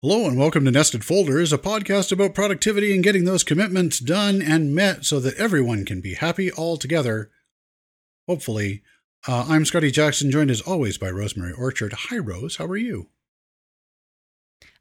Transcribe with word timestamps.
Hello 0.00 0.28
and 0.28 0.38
welcome 0.38 0.64
to 0.64 0.70
Nested 0.70 1.04
Folders, 1.04 1.52
a 1.52 1.58
podcast 1.58 2.12
about 2.12 2.32
productivity 2.32 2.94
and 2.94 3.02
getting 3.02 3.24
those 3.24 3.42
commitments 3.42 3.98
done 3.98 4.40
and 4.40 4.72
met 4.72 5.04
so 5.04 5.18
that 5.18 5.34
everyone 5.34 5.84
can 5.84 6.00
be 6.00 6.14
happy 6.14 6.52
all 6.52 6.76
together. 6.76 7.32
Hopefully. 8.28 8.84
Uh, 9.26 9.46
I'm 9.48 9.64
Scotty 9.64 9.90
Jackson, 9.90 10.30
joined 10.30 10.52
as 10.52 10.60
always 10.60 10.98
by 10.98 11.10
Rosemary 11.10 11.52
Orchard. 11.52 11.94
Hi, 11.94 12.16
Rose. 12.16 12.58
How 12.58 12.66
are 12.66 12.76
you? 12.76 13.08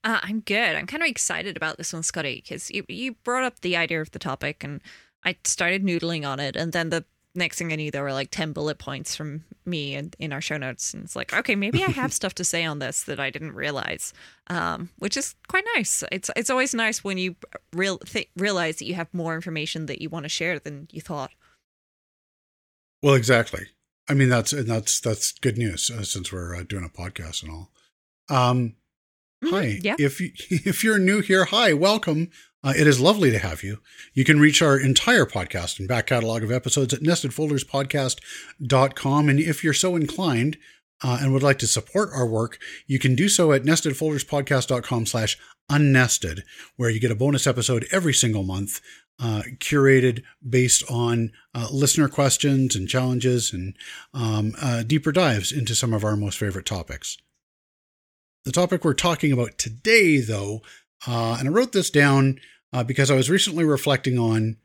Uh, 0.04 0.20
I'm 0.22 0.42
good. 0.42 0.76
I'm 0.76 0.86
kind 0.86 1.02
of 1.02 1.10
excited 1.10 1.58
about 1.58 1.80
this 1.80 1.94
one, 1.94 2.04
Scotty, 2.04 2.36
because 2.36 2.70
you, 2.70 2.86
you 2.88 3.16
brought 3.24 3.44
up 3.44 3.62
the 3.62 3.76
idea 3.76 4.00
of 4.00 4.12
the 4.12 4.20
topic 4.20 4.64
and 4.64 4.82
I 5.26 5.38
started 5.46 5.84
noodling 5.84 6.28
on 6.28 6.40
it. 6.40 6.56
And 6.56 6.74
then 6.74 6.92
the 6.92 7.06
next 7.38 7.58
thing 7.58 7.72
I 7.72 7.76
knew, 7.76 7.92
there 7.92 8.04
were 8.04 8.12
like 8.14 8.30
10 8.32 8.52
bullet 8.52 8.78
points 8.80 9.16
from 9.16 9.44
me 9.66 9.96
in, 9.96 10.12
in 10.20 10.34
our 10.34 10.42
show 10.42 10.58
notes. 10.58 10.94
And 10.94 11.04
it's 11.06 11.16
like, 11.16 11.34
okay, 11.34 11.56
maybe 11.56 11.84
I 11.84 11.92
have 11.92 12.12
stuff 12.22 12.34
to 12.36 12.44
say 12.44 12.66
on 12.66 12.80
this 12.80 13.04
that 13.04 13.20
I 13.20 13.30
didn't 13.30 13.54
realize, 13.54 14.14
um, 14.50 14.90
which 15.00 15.16
is 15.16 15.36
quite 15.48 15.64
nice. 15.76 16.04
It's 16.12 16.30
it's 16.36 16.50
always 16.50 16.74
nice 16.74 17.04
when 17.04 17.18
you 17.18 17.36
real 17.74 18.00
th- 18.00 18.30
realize 18.36 18.78
that 18.78 18.86
you 18.86 18.96
have 18.96 19.14
more 19.14 19.36
information 19.36 19.86
that 19.86 20.02
you 20.02 20.10
want 20.10 20.24
to 20.24 20.30
share 20.30 20.60
than 20.60 20.88
you 20.92 21.00
thought. 21.02 21.32
Well, 23.02 23.14
exactly. 23.16 23.68
I 24.10 24.14
mean, 24.14 24.30
that's 24.30 24.54
and 24.54 24.68
that's 24.68 25.00
that's 25.00 25.32
good 25.34 25.58
news 25.58 25.92
uh, 25.92 26.04
since 26.04 26.32
we're 26.32 26.56
uh, 26.56 26.64
doing 26.64 26.86
a 26.86 26.90
podcast 26.90 27.44
and 27.44 27.52
all. 27.52 27.72
Um, 28.30 28.76
Mhm, 29.44 29.50
hi. 29.52 29.80
yeah. 29.84 29.96
If 30.00 30.20
you, 30.20 30.32
if 30.50 30.84
you're 30.84 30.98
new 30.98 31.22
here, 31.22 31.46
hi, 31.46 31.72
welcome. 31.74 32.32
Uh, 32.68 32.74
it 32.76 32.86
is 32.86 33.00
lovely 33.00 33.32
to 33.32 33.40
have 33.40 33.64
you. 33.64 33.80
You 34.14 34.26
can 34.26 34.42
reach 34.42 34.62
our 34.62 34.78
entire 34.78 35.26
podcast 35.26 35.80
and 35.80 35.88
back 35.88 36.08
catalog 36.08 36.44
of 36.44 36.52
episodes 36.52 36.94
at 36.94 37.00
nestedfolderspodcast.com. 37.00 39.30
And 39.30 39.40
if 39.40 39.64
you're 39.64 39.72
so 39.72 39.96
inclined 39.96 40.58
uh, 41.02 41.20
and 41.22 41.32
would 41.32 41.44
like 41.44 41.60
to 41.60 41.68
support 41.68 42.10
our 42.14 42.28
work, 42.28 42.60
you 42.86 43.00
can 43.00 43.16
do 43.16 43.30
so 43.30 43.54
at 43.54 43.64
nestedfolderspodcast.com 43.64 45.06
slash 45.06 45.38
unnested, 45.72 46.44
where 46.76 46.90
you 46.90 47.00
get 47.00 47.10
a 47.10 47.16
bonus 47.16 47.48
episode 47.48 47.88
every 47.90 48.14
single 48.14 48.44
month, 48.44 48.82
uh, 49.18 49.44
curated 49.60 50.24
based 50.46 50.84
on 50.92 51.32
uh, 51.56 51.70
listener 51.72 52.10
questions 52.10 52.76
and 52.76 52.90
challenges 52.90 53.54
and 53.54 53.78
um, 54.14 54.52
uh, 54.62 54.84
deeper 54.84 55.14
dives 55.14 55.54
into 55.54 55.74
some 55.74 55.94
of 55.94 56.04
our 56.04 56.18
most 56.18 56.38
favorite 56.38 56.66
topics. 56.66 57.18
The 58.44 58.52
topic 58.52 58.84
we're 58.84 58.94
talking 58.94 59.32
about 59.32 59.58
today, 59.58 60.20
though, 60.20 60.64
uh, 61.06 61.38
and 61.40 61.48
I 61.48 61.52
wrote 61.52 61.72
this 61.72 61.90
down 61.90 62.42
uh, 62.74 62.84
because 62.84 63.10
I 63.10 63.16
was 63.16 63.30
recently 63.30 63.64
reflecting 63.64 64.18
on 64.18 64.58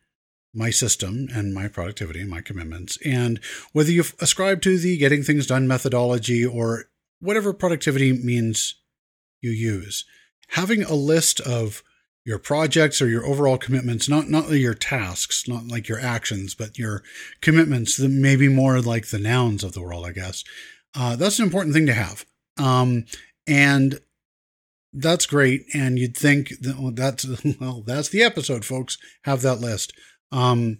my 0.55 0.71
system 0.71 1.29
and 1.35 1.55
my 1.55 1.69
productivity 1.69 2.21
and 2.21 2.31
my 2.31 2.41
commitments, 2.41 2.99
and 3.05 3.41
whether 3.73 3.91
you 3.91 4.05
ascribe 4.21 4.61
to 4.63 4.77
the 4.79 4.99
getting 4.99 5.23
things 5.23 5.47
done 5.47 5.67
methodology 5.67 6.45
or 6.45 6.87
whatever 7.21 7.53
productivity 7.53 8.13
means 8.13 8.75
you 9.41 9.51
use. 9.51 10.05
Having 10.49 10.83
a 10.85 10.95
list 10.95 11.41
of 11.41 11.83
your 12.25 12.39
projects 12.39 13.03
or 13.03 13.09
your 13.09 13.27
overall 13.27 13.59
commitments, 13.59 14.09
not 14.09 14.29
not 14.29 14.51
your 14.51 14.75
tasks, 14.75 15.49
not 15.49 15.69
like 15.69 15.89
your 15.89 15.99
actions, 15.99 16.55
but 16.55 16.79
your 16.79 17.03
commitments, 17.41 17.97
that 17.97 18.11
maybe 18.11 18.49
more 18.49 18.81
like 18.81 19.09
the 19.09 19.19
nouns 19.19 19.65
of 19.65 19.73
the 19.73 19.83
world, 19.83 20.07
I 20.07 20.13
guess. 20.13 20.45
Uh, 20.95 21.17
that's 21.17 21.39
an 21.39 21.45
important 21.45 21.75
thing 21.75 21.87
to 21.87 21.95
have. 21.95 22.25
Um, 22.59 23.07
and 23.47 23.99
that's 24.93 25.27
great. 25.27 25.67
And 25.75 25.99
you'd 25.99 26.17
think 26.17 26.51
that 26.61 26.79
well, 26.79 26.93
that's 26.93 27.27
well, 27.61 27.83
that's 27.87 28.09
the 28.09 28.23
episode, 28.23 28.65
folks. 28.65 28.99
Have 29.25 29.43
that 29.43 29.61
list. 29.61 29.93
Um, 30.31 30.79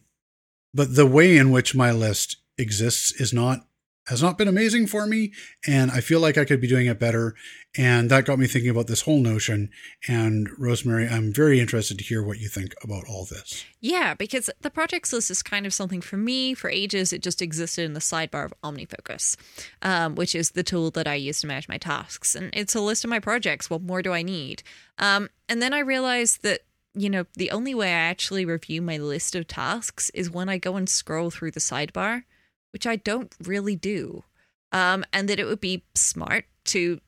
but 0.75 0.95
the 0.95 1.07
way 1.07 1.37
in 1.37 1.51
which 1.51 1.75
my 1.75 1.93
list 1.93 2.39
exists 2.57 3.13
is 3.21 3.33
not 3.33 3.67
has 4.09 4.23
not 4.23 4.37
been 4.37 4.49
amazing 4.49 4.87
for 4.87 5.07
me, 5.07 5.33
and 5.67 5.91
I 5.91 6.01
feel 6.01 6.21
like 6.21 6.37
I 6.37 6.45
could 6.45 6.61
be 6.61 6.67
doing 6.67 6.87
it 6.87 6.99
better. 6.99 7.35
And 7.77 8.11
that 8.11 8.27
got 8.27 8.39
me 8.39 8.47
thinking 8.47 8.71
about 8.71 8.87
this 8.87 9.03
whole 9.03 9.21
notion. 9.21 9.71
And 10.07 10.49
Rosemary, 10.59 11.09
I'm 11.09 11.33
very 11.33 11.59
interested 11.59 11.99
to 11.99 12.05
hear 12.05 12.23
what 12.23 12.39
you 12.39 12.49
think 12.49 12.75
about 12.83 13.05
all 13.09 13.25
this. 13.25 13.65
Yeah, 13.81 14.13
because 14.15 14.51
the 14.61 14.71
projects 14.71 15.13
list 15.13 15.31
is 15.31 15.43
kind 15.43 15.65
of 15.65 15.73
something 15.73 16.03
for 16.03 16.17
me. 16.17 16.53
For 16.53 16.69
ages, 16.69 17.13
it 17.13 17.23
just 17.23 17.41
existed 17.41 17.85
in 17.85 17.95
the 17.95 18.01
sidebar 18.01 18.45
of 18.45 18.55
OmniFocus, 18.63 19.37
um, 19.81 20.17
which 20.17 20.35
is 20.35 20.51
the 20.51 20.63
tool 20.63 20.91
that 20.91 21.09
I 21.09 21.15
use 21.15 21.41
to 21.41 21.47
manage 21.47 21.69
my 21.69 21.79
tasks. 21.79 22.35
And 22.35 22.51
it's 22.53 22.75
a 22.75 22.81
list 22.81 23.05
of 23.05 23.11
my 23.11 23.21
projects. 23.21 23.71
What 23.71 23.83
more 23.83 24.03
do 24.03 24.13
I 24.13 24.23
need? 24.23 24.63
Um, 24.99 25.31
and 25.49 25.63
then 25.63 25.73
I 25.73 25.79
realized 25.79 26.43
that, 26.43 26.61
you 26.95 27.09
know, 27.09 27.25
the 27.35 27.51
only 27.51 27.75
way 27.75 27.89
I 27.89 28.11
actually 28.11 28.45
review 28.45 28.83
my 28.83 28.99
list 28.99 29.35
of 29.35 29.47
tasks 29.47 30.11
is 30.11 30.29
when 30.29 30.51
I 30.51 30.59
go 30.59 30.77
and 30.77 30.89
scroll 30.89 31.31
through 31.31 31.53
the 31.53 31.61
sidebar, 31.61 32.25
which 32.73 32.87
I 32.87 32.97
don't 32.97 33.35
really 33.43 33.77
do. 33.77 34.25
Um, 34.73 35.05
and 35.13 35.29
that 35.29 35.39
it 35.39 35.45
would 35.45 35.61
be 35.61 35.85
smart 35.95 36.47
to 36.67 37.01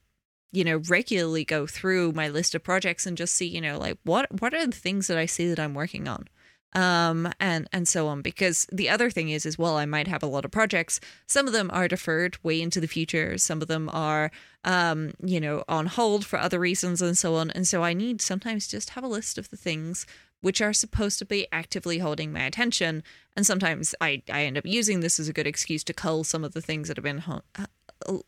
you 0.53 0.65
know 0.65 0.83
regularly 0.89 1.45
go 1.45 1.67
through 1.67 2.13
my 2.13 2.29
list 2.29 2.55
of 2.55 2.63
projects 2.63 3.07
and 3.07 3.17
just 3.17 3.35
see 3.35 3.47
you 3.47 3.61
know 3.61 3.77
like 3.79 3.99
what 4.05 4.41
what 4.41 4.55
are 4.55 4.67
the 4.67 4.73
things 4.73 5.09
that 5.09 5.19
i 5.19 5.27
see 5.27 5.49
that 5.49 5.59
i'm 5.59 5.75
working 5.75 6.07
on 6.07 6.29
um 6.75 7.33
and 7.39 7.69
and 7.73 7.87
so 7.87 8.09
on. 8.09 8.21
Because 8.23 8.67
the 8.73 8.89
other 8.89 9.11
thing 9.11 9.29
is 9.29 9.47
as 9.47 9.59
well 9.59 9.77
i 9.77 9.87
might 9.87 10.09
have 10.09 10.23
a 10.23 10.27
lot 10.27 10.45
of 10.45 10.51
projects. 10.51 11.01
Some 11.27 11.47
of 11.47 11.53
them 11.53 11.71
are 11.73 11.89
deferred 11.89 12.43
way 12.43 12.61
into 12.61 12.81
the 12.81 12.89
future. 12.89 13.39
Some 13.39 13.63
of 13.63 13.69
them 13.69 13.89
are 13.93 14.31
um 14.65 15.13
you 15.23 15.41
know 15.41 15.65
on 15.69 15.87
hold 15.87 16.25
for 16.27 16.39
other 16.39 16.59
reasons 16.59 17.01
and 17.01 17.17
so 17.17 17.37
on. 17.37 17.51
And 17.51 17.67
so 17.67 17.83
i 17.83 17.93
need 17.93 18.21
sometimes 18.21 18.67
just 18.67 18.91
have 18.91 19.05
a 19.05 19.09
list 19.09 19.39
of 19.39 19.51
the 19.51 19.57
things 19.57 20.07
which 20.45 20.61
are 20.61 20.73
supposed 20.73 21.19
to 21.19 21.25
be 21.25 21.47
actively 21.51 21.99
holding 21.99 22.33
my 22.33 22.45
attention 22.45 23.03
and 23.37 23.47
sometimes 23.47 23.95
i 24.01 24.23
i 24.31 24.45
end 24.45 24.59
up 24.59 24.67
using 24.67 25.01
this 25.01 25.19
as 25.19 25.29
a 25.29 25.33
good 25.33 25.47
excuse 25.47 25.83
to 25.83 25.95
cull 25.95 26.23
some 26.23 26.45
of 26.45 26.53
the 26.53 26.61
things 26.61 26.89
that 26.89 26.97
have 26.97 27.05
been 27.05 27.19
ho- 27.19 27.43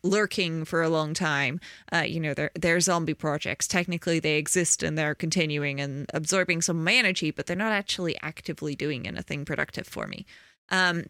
lurking 0.03 0.65
for 0.65 0.81
a 0.81 0.89
long 0.89 1.13
time. 1.13 1.59
Uh, 1.91 1.99
you 1.99 2.19
know, 2.19 2.33
they're 2.33 2.51
they're 2.55 2.79
zombie 2.79 3.13
projects. 3.13 3.67
Technically, 3.67 4.19
they 4.19 4.37
exist 4.37 4.83
and 4.83 4.97
they're 4.97 5.15
continuing 5.15 5.79
and 5.79 6.09
absorbing 6.13 6.61
some 6.61 6.77
of 6.77 6.83
my 6.83 6.93
energy, 6.93 7.31
but 7.31 7.45
they're 7.45 7.55
not 7.55 7.71
actually 7.71 8.17
actively 8.21 8.75
doing 8.75 9.07
anything 9.07 9.45
productive 9.45 9.87
for 9.87 10.07
me. 10.07 10.25
Um, 10.69 11.05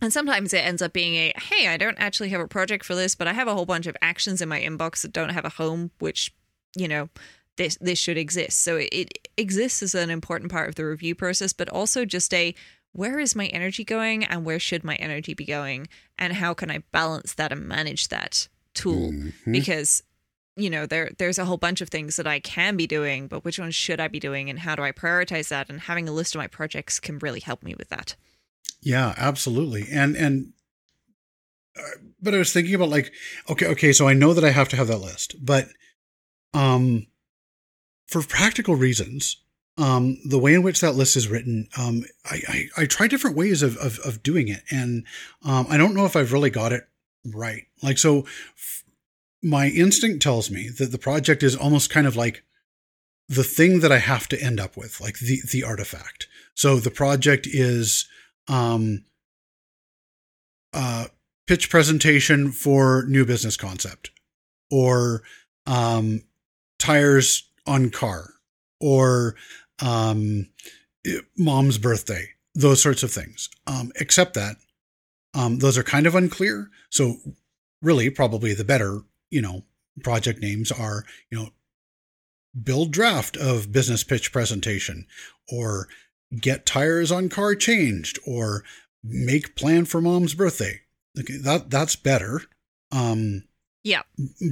and 0.00 0.12
sometimes 0.12 0.52
it 0.52 0.58
ends 0.58 0.82
up 0.82 0.92
being 0.92 1.14
a 1.14 1.32
hey, 1.36 1.68
I 1.68 1.76
don't 1.76 1.98
actually 1.98 2.30
have 2.30 2.40
a 2.40 2.48
project 2.48 2.84
for 2.84 2.94
this, 2.94 3.14
but 3.14 3.28
I 3.28 3.32
have 3.32 3.48
a 3.48 3.54
whole 3.54 3.66
bunch 3.66 3.86
of 3.86 3.96
actions 4.02 4.42
in 4.42 4.48
my 4.48 4.60
inbox 4.60 5.02
that 5.02 5.12
don't 5.12 5.30
have 5.30 5.44
a 5.44 5.50
home, 5.50 5.90
which 5.98 6.34
you 6.76 6.88
know 6.88 7.08
this 7.56 7.76
this 7.80 7.98
should 7.98 8.18
exist. 8.18 8.60
So 8.60 8.76
it, 8.76 8.88
it 8.92 9.28
exists 9.36 9.82
as 9.82 9.94
an 9.94 10.10
important 10.10 10.50
part 10.50 10.68
of 10.68 10.74
the 10.74 10.84
review 10.84 11.14
process, 11.14 11.52
but 11.52 11.68
also 11.68 12.04
just 12.04 12.32
a 12.34 12.54
where 12.92 13.18
is 13.18 13.34
my 13.34 13.46
energy 13.46 13.84
going 13.84 14.24
and 14.24 14.44
where 14.44 14.60
should 14.60 14.84
my 14.84 14.94
energy 14.96 15.34
be 15.34 15.44
going 15.44 15.88
and 16.16 16.32
how 16.34 16.54
can 16.54 16.70
I 16.70 16.84
balance 16.92 17.34
that 17.34 17.50
and 17.52 17.66
manage 17.66 18.08
that 18.08 18.46
tool 18.72 19.10
Mhm. 19.12 19.32
because 19.52 20.02
you 20.56 20.70
know 20.70 20.86
there 20.86 21.10
there's 21.18 21.38
a 21.38 21.44
whole 21.44 21.56
bunch 21.56 21.80
of 21.80 21.88
things 21.88 22.14
that 22.16 22.26
I 22.26 22.38
can 22.38 22.76
be 22.76 22.86
doing 22.86 23.26
but 23.26 23.44
which 23.44 23.58
ones 23.58 23.74
should 23.74 23.98
I 23.98 24.06
be 24.06 24.20
doing 24.20 24.48
and 24.48 24.60
how 24.60 24.76
do 24.76 24.82
I 24.82 24.92
prioritize 24.92 25.48
that 25.48 25.68
and 25.68 25.80
having 25.80 26.08
a 26.08 26.12
list 26.12 26.34
of 26.36 26.38
my 26.38 26.46
projects 26.46 27.00
can 27.00 27.18
really 27.18 27.40
help 27.40 27.64
me 27.64 27.74
with 27.76 27.88
that. 27.88 28.14
Yeah, 28.80 29.14
absolutely. 29.16 29.88
And 29.90 30.16
and 30.16 30.52
uh, 31.76 31.82
but 32.22 32.34
I 32.34 32.38
was 32.38 32.52
thinking 32.52 32.74
about 32.74 32.90
like 32.90 33.12
okay, 33.48 33.66
okay, 33.66 33.92
so 33.92 34.06
I 34.06 34.12
know 34.14 34.34
that 34.34 34.44
I 34.44 34.50
have 34.50 34.68
to 34.68 34.76
have 34.76 34.86
that 34.88 34.98
list, 34.98 35.34
but 35.44 35.68
um 36.52 37.06
for 38.06 38.22
practical 38.22 38.76
reasons, 38.76 39.38
um 39.76 40.18
the 40.24 40.38
way 40.38 40.54
in 40.54 40.62
which 40.62 40.80
that 40.80 40.94
list 40.94 41.16
is 41.16 41.28
written, 41.28 41.68
um 41.76 42.04
I 42.24 42.40
I, 42.48 42.82
I 42.82 42.86
try 42.86 43.08
different 43.08 43.36
ways 43.36 43.62
of, 43.62 43.76
of 43.78 43.98
of 44.00 44.22
doing 44.22 44.48
it 44.48 44.62
and 44.70 45.04
um 45.44 45.66
I 45.68 45.76
don't 45.76 45.94
know 45.94 46.06
if 46.06 46.16
I've 46.16 46.32
really 46.32 46.50
got 46.50 46.72
it 46.72 46.88
right. 47.24 47.64
Like 47.82 47.98
so 47.98 48.20
f- 48.20 48.84
my 49.42 49.68
instinct 49.68 50.22
tells 50.22 50.50
me 50.50 50.68
that 50.78 50.90
the 50.90 50.98
project 50.98 51.42
is 51.42 51.54
almost 51.56 51.90
kind 51.90 52.06
of 52.06 52.16
like 52.16 52.42
the 53.28 53.44
thing 53.44 53.80
that 53.80 53.92
I 53.92 53.98
have 53.98 54.28
to 54.28 54.42
end 54.42 54.60
up 54.60 54.76
with, 54.76 55.00
like 55.00 55.18
the 55.18 55.40
the 55.50 55.64
artifact. 55.64 56.28
So 56.54 56.76
the 56.78 56.90
project 56.90 57.46
is 57.50 58.06
um 58.48 59.04
uh 60.72 61.06
pitch 61.46 61.68
presentation 61.70 62.52
for 62.52 63.04
new 63.08 63.24
business 63.24 63.56
concept 63.56 64.10
or 64.70 65.22
um 65.66 66.22
tires 66.78 67.48
on 67.66 67.90
car 67.90 68.34
or 68.80 69.34
um 69.82 70.48
mom's 71.36 71.78
birthday 71.78 72.28
those 72.54 72.80
sorts 72.80 73.02
of 73.02 73.10
things. 73.10 73.48
Um 73.66 73.92
except 73.96 74.34
that 74.34 74.56
um 75.34 75.58
those 75.58 75.76
are 75.78 75.82
kind 75.82 76.06
of 76.06 76.14
unclear. 76.14 76.70
So 76.90 77.16
really 77.82 78.10
probably 78.10 78.54
the 78.54 78.64
better 78.64 79.00
you 79.30 79.42
know 79.42 79.64
project 80.02 80.40
names 80.40 80.70
are 80.72 81.04
you 81.30 81.38
know 81.38 81.48
build 82.62 82.92
draft 82.92 83.36
of 83.36 83.72
business 83.72 84.04
pitch 84.04 84.32
presentation 84.32 85.06
or 85.52 85.88
get 86.40 86.66
tires 86.66 87.10
on 87.10 87.28
car 87.28 87.54
changed 87.54 88.18
or 88.26 88.64
make 89.02 89.56
plan 89.56 89.84
for 89.84 90.00
mom's 90.00 90.34
birthday. 90.34 90.80
Okay 91.18 91.36
that 91.38 91.70
that's 91.70 91.96
better. 91.96 92.42
Um 92.92 93.44
Yeah. 93.84 94.00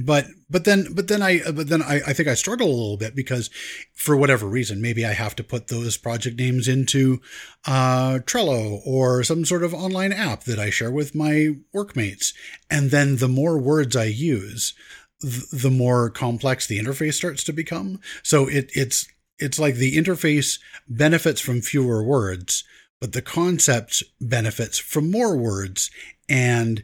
but 0.05 0.27
but 0.47 0.63
then 0.63 0.93
but 0.93 1.07
then 1.07 1.23
i 1.23 1.39
but 1.51 1.67
then 1.67 1.81
I, 1.81 2.01
I 2.05 2.13
think 2.13 2.29
i 2.29 2.35
struggle 2.35 2.67
a 2.67 2.69
little 2.69 2.97
bit 2.97 3.15
because 3.15 3.49
for 3.95 4.15
whatever 4.15 4.45
reason 4.47 4.79
maybe 4.79 5.03
i 5.05 5.13
have 5.13 5.35
to 5.37 5.43
put 5.43 5.69
those 5.69 5.97
project 5.97 6.37
names 6.37 6.67
into 6.67 7.19
uh 7.65 8.19
trello 8.25 8.79
or 8.85 9.23
some 9.23 9.43
sort 9.43 9.63
of 9.63 9.73
online 9.73 10.13
app 10.13 10.43
that 10.43 10.59
i 10.59 10.69
share 10.69 10.91
with 10.91 11.15
my 11.15 11.55
workmates 11.73 12.33
and 12.69 12.91
then 12.91 13.17
the 13.17 13.27
more 13.27 13.57
words 13.57 13.95
i 13.95 14.03
use 14.03 14.75
th- 15.23 15.49
the 15.49 15.71
more 15.71 16.09
complex 16.09 16.67
the 16.67 16.79
interface 16.79 17.13
starts 17.15 17.43
to 17.45 17.53
become. 17.53 17.99
So 18.21 18.47
it 18.47 18.69
it's 18.73 19.07
it's 19.39 19.59
like 19.59 19.75
the 19.75 19.95
interface 19.97 20.59
benefits 20.87 21.41
from 21.41 21.61
fewer 21.61 22.03
words, 22.03 22.63
but 23.01 23.13
the 23.13 23.21
concept 23.21 24.03
benefits 24.21 24.77
from 24.77 25.09
more 25.09 25.35
words. 25.35 25.89
And 26.29 26.83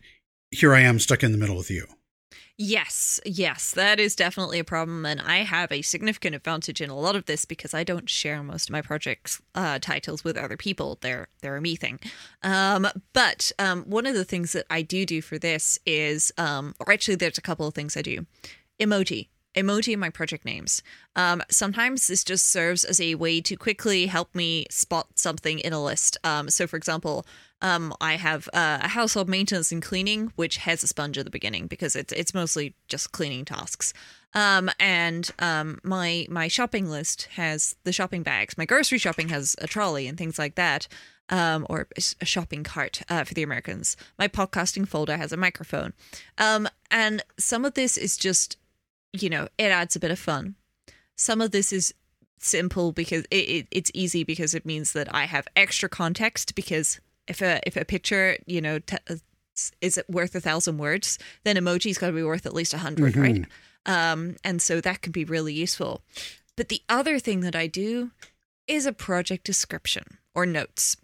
here 0.51 0.73
I 0.73 0.81
am 0.81 0.99
stuck 0.99 1.23
in 1.23 1.31
the 1.31 1.37
middle 1.37 1.57
with 1.57 1.69
you. 1.69 1.85
Yes, 2.61 3.21
yes, 3.23 3.71
that 3.71 4.01
is 4.01 4.17
definitely 4.17 4.59
a 4.59 4.65
problem, 4.65 5.05
and 5.05 5.21
I 5.21 5.43
have 5.43 5.71
a 5.71 5.81
significant 5.81 6.35
advantage 6.35 6.81
in 6.81 6.89
a 6.89 6.99
lot 6.99 7.15
of 7.15 7.23
this 7.23 7.45
because 7.45 7.73
I 7.73 7.85
don't 7.85 8.09
share 8.09 8.43
most 8.43 8.67
of 8.67 8.73
my 8.73 8.81
projects 8.81 9.41
uh, 9.55 9.79
titles 9.79 10.25
with 10.25 10.35
other 10.35 10.57
people. 10.57 10.97
They're 10.99 11.29
they're 11.39 11.55
a 11.55 11.61
me 11.61 11.77
thing. 11.77 12.01
Um, 12.43 12.85
but 13.13 13.53
um, 13.59 13.83
one 13.83 14.05
of 14.05 14.13
the 14.13 14.25
things 14.25 14.51
that 14.51 14.65
I 14.69 14.81
do 14.81 15.05
do 15.05 15.21
for 15.21 15.37
this 15.39 15.79
is, 15.85 16.33
um, 16.37 16.75
or 16.81 16.91
actually, 16.91 17.15
there's 17.15 17.37
a 17.37 17.41
couple 17.41 17.65
of 17.65 17.73
things 17.73 17.95
I 17.95 18.01
do. 18.01 18.25
Emoji, 18.77 19.29
emoji 19.61 19.93
in 19.93 19.99
my 19.99 20.09
project 20.09 20.45
names. 20.45 20.81
Um, 21.15 21.41
sometimes 21.49 22.07
this 22.07 22.23
just 22.23 22.45
serves 22.49 22.83
as 22.83 22.99
a 22.99 23.15
way 23.15 23.41
to 23.41 23.55
quickly 23.55 24.07
help 24.07 24.33
me 24.33 24.65
spot 24.69 25.07
something 25.15 25.59
in 25.59 25.73
a 25.73 25.83
list. 25.83 26.17
Um, 26.23 26.49
so, 26.49 26.67
for 26.67 26.77
example, 26.77 27.25
um, 27.61 27.93
I 27.99 28.13
have 28.15 28.47
uh, 28.53 28.79
a 28.81 28.87
household 28.87 29.27
maintenance 29.27 29.71
and 29.71 29.81
cleaning, 29.81 30.31
which 30.35 30.57
has 30.57 30.83
a 30.83 30.87
sponge 30.87 31.17
at 31.17 31.25
the 31.25 31.31
beginning 31.31 31.67
because 31.67 31.95
it's 31.95 32.13
it's 32.13 32.33
mostly 32.33 32.73
just 32.87 33.11
cleaning 33.11 33.45
tasks. 33.45 33.93
Um, 34.33 34.69
and 34.79 35.29
um, 35.39 35.79
my 35.83 36.25
my 36.29 36.47
shopping 36.47 36.89
list 36.89 37.27
has 37.35 37.75
the 37.83 37.91
shopping 37.91 38.23
bags. 38.23 38.57
My 38.57 38.65
grocery 38.65 38.97
shopping 38.97 39.29
has 39.29 39.55
a 39.59 39.67
trolley 39.67 40.07
and 40.07 40.17
things 40.17 40.39
like 40.39 40.55
that. 40.55 40.87
Um, 41.31 41.67
or 41.69 41.87
a 42.19 42.25
shopping 42.25 42.63
cart 42.63 43.03
uh, 43.07 43.23
for 43.23 43.35
the 43.35 43.43
Americans. 43.43 43.95
My 44.17 44.27
podcasting 44.27 44.87
folder 44.87 45.15
has 45.15 45.31
a 45.31 45.37
microphone. 45.37 45.93
Um, 46.39 46.67
and 46.89 47.21
some 47.37 47.65
of 47.65 47.75
this 47.75 47.99
is 47.99 48.17
just, 48.17 48.57
you 49.13 49.29
know, 49.29 49.47
it 49.57 49.71
adds 49.71 49.95
a 49.95 49.99
bit 49.99 50.11
of 50.11 50.19
fun. 50.19 50.55
Some 51.15 51.41
of 51.41 51.51
this 51.51 51.73
is 51.73 51.93
simple 52.39 52.91
because 52.91 53.25
it, 53.31 53.35
it, 53.35 53.67
it's 53.71 53.91
easy 53.93 54.23
because 54.23 54.53
it 54.53 54.65
means 54.65 54.93
that 54.93 55.13
I 55.13 55.25
have 55.25 55.47
extra 55.55 55.89
context 55.89 56.55
because 56.55 56.99
if 57.27 57.41
a 57.41 57.59
if 57.65 57.75
a 57.75 57.85
picture 57.85 58.37
you 58.45 58.61
know 58.61 58.79
t- 58.79 58.97
is 59.81 59.97
it 59.97 60.09
worth 60.09 60.35
a 60.35 60.39
thousand 60.39 60.77
words, 60.77 61.19
then 61.43 61.57
emoji's 61.57 61.97
got 61.97 62.07
to 62.07 62.13
be 62.13 62.23
worth 62.23 62.45
at 62.45 62.53
least 62.53 62.73
a 62.73 62.77
100 62.77 63.13
mm-hmm. 63.13 63.21
right? 63.21 63.45
Um, 63.85 64.37
and 64.43 64.61
so 64.61 64.81
that 64.81 65.01
can 65.01 65.11
be 65.11 65.25
really 65.25 65.53
useful. 65.53 66.01
But 66.55 66.69
the 66.69 66.81
other 66.87 67.19
thing 67.19 67.41
that 67.41 67.55
I 67.55 67.67
do 67.67 68.11
is 68.67 68.85
a 68.85 68.93
project 68.93 69.45
description 69.45 70.17
or 70.33 70.45
notes. 70.45 70.95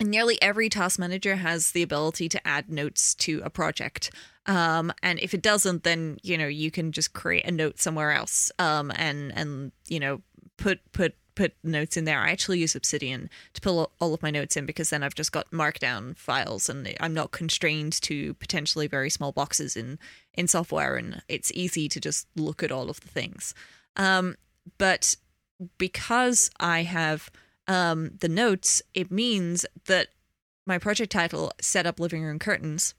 And 0.00 0.10
nearly 0.10 0.40
every 0.40 0.68
task 0.68 0.98
manager 0.98 1.36
has 1.36 1.72
the 1.72 1.82
ability 1.82 2.28
to 2.28 2.46
add 2.46 2.70
notes 2.70 3.14
to 3.16 3.40
a 3.44 3.50
project. 3.50 4.12
Um, 4.46 4.92
and 5.02 5.18
if 5.20 5.34
it 5.34 5.42
doesn't, 5.42 5.82
then 5.82 6.18
you 6.22 6.38
know 6.38 6.46
you 6.46 6.70
can 6.70 6.92
just 6.92 7.12
create 7.12 7.44
a 7.44 7.50
note 7.50 7.78
somewhere 7.80 8.12
else, 8.12 8.50
um, 8.58 8.92
and 8.94 9.32
and 9.36 9.72
you 9.86 10.00
know 10.00 10.22
put 10.56 10.80
put 10.92 11.14
put 11.34 11.54
notes 11.62 11.96
in 11.96 12.04
there. 12.04 12.18
I 12.18 12.30
actually 12.30 12.58
use 12.58 12.74
Obsidian 12.74 13.30
to 13.54 13.60
pull 13.60 13.92
all 14.00 14.12
of 14.12 14.22
my 14.22 14.30
notes 14.30 14.56
in 14.56 14.66
because 14.66 14.90
then 14.90 15.04
I've 15.04 15.14
just 15.14 15.30
got 15.30 15.50
markdown 15.52 16.16
files 16.16 16.68
and 16.68 16.92
I'm 16.98 17.14
not 17.14 17.30
constrained 17.30 17.92
to 18.02 18.34
potentially 18.34 18.88
very 18.88 19.08
small 19.08 19.30
boxes 19.30 19.76
in 19.76 20.00
in 20.34 20.48
software 20.48 20.96
and 20.96 21.22
it's 21.28 21.52
easy 21.54 21.88
to 21.90 22.00
just 22.00 22.26
look 22.34 22.64
at 22.64 22.72
all 22.72 22.90
of 22.90 23.00
the 23.00 23.08
things. 23.08 23.54
Um, 23.94 24.36
but 24.78 25.14
because 25.78 26.50
I 26.58 26.82
have 26.82 27.30
um, 27.68 28.12
the 28.20 28.28
notes, 28.28 28.82
it 28.94 29.10
means 29.10 29.64
that 29.86 30.08
my 30.66 30.78
project 30.78 31.12
title, 31.12 31.52
Set 31.60 31.86
Up 31.86 32.00
Living 32.00 32.24
Room 32.24 32.38
Curtains, 32.38 32.94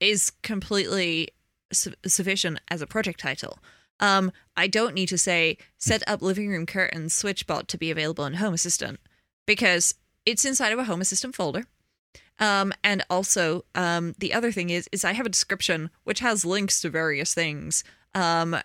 is 0.00 0.30
completely 0.42 1.30
su- 1.72 1.94
sufficient 2.06 2.60
as 2.68 2.82
a 2.82 2.86
project 2.86 3.20
title. 3.20 3.58
Um, 4.00 4.32
I 4.56 4.66
don't 4.66 4.94
need 4.94 5.08
to 5.08 5.18
say 5.18 5.56
set 5.78 6.02
up 6.08 6.20
living 6.20 6.48
room 6.48 6.66
curtains 6.66 7.14
switchbot 7.14 7.68
to 7.68 7.78
be 7.78 7.90
available 7.90 8.24
in 8.24 8.34
Home 8.34 8.52
Assistant 8.52 8.98
because 9.46 9.94
it's 10.26 10.44
inside 10.44 10.72
of 10.72 10.78
a 10.78 10.84
Home 10.84 11.00
Assistant 11.00 11.34
folder. 11.34 11.64
Um, 12.40 12.72
and 12.82 13.04
also, 13.08 13.64
um, 13.76 14.14
the 14.18 14.34
other 14.34 14.50
thing 14.50 14.70
is, 14.70 14.88
is 14.90 15.04
I 15.04 15.12
have 15.12 15.26
a 15.26 15.30
description 15.30 15.90
which 16.02 16.18
has 16.18 16.44
links 16.44 16.80
to 16.80 16.90
various 16.90 17.32
things. 17.32 17.84
Um, 18.14 18.56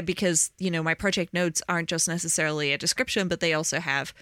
because 0.00 0.50
you 0.58 0.70
know 0.70 0.82
my 0.82 0.94
project 0.94 1.34
notes 1.34 1.60
aren't 1.68 1.88
just 1.88 2.08
necessarily 2.08 2.72
a 2.72 2.78
description, 2.78 3.28
but 3.28 3.40
they 3.40 3.52
also 3.52 3.78
have 3.78 4.14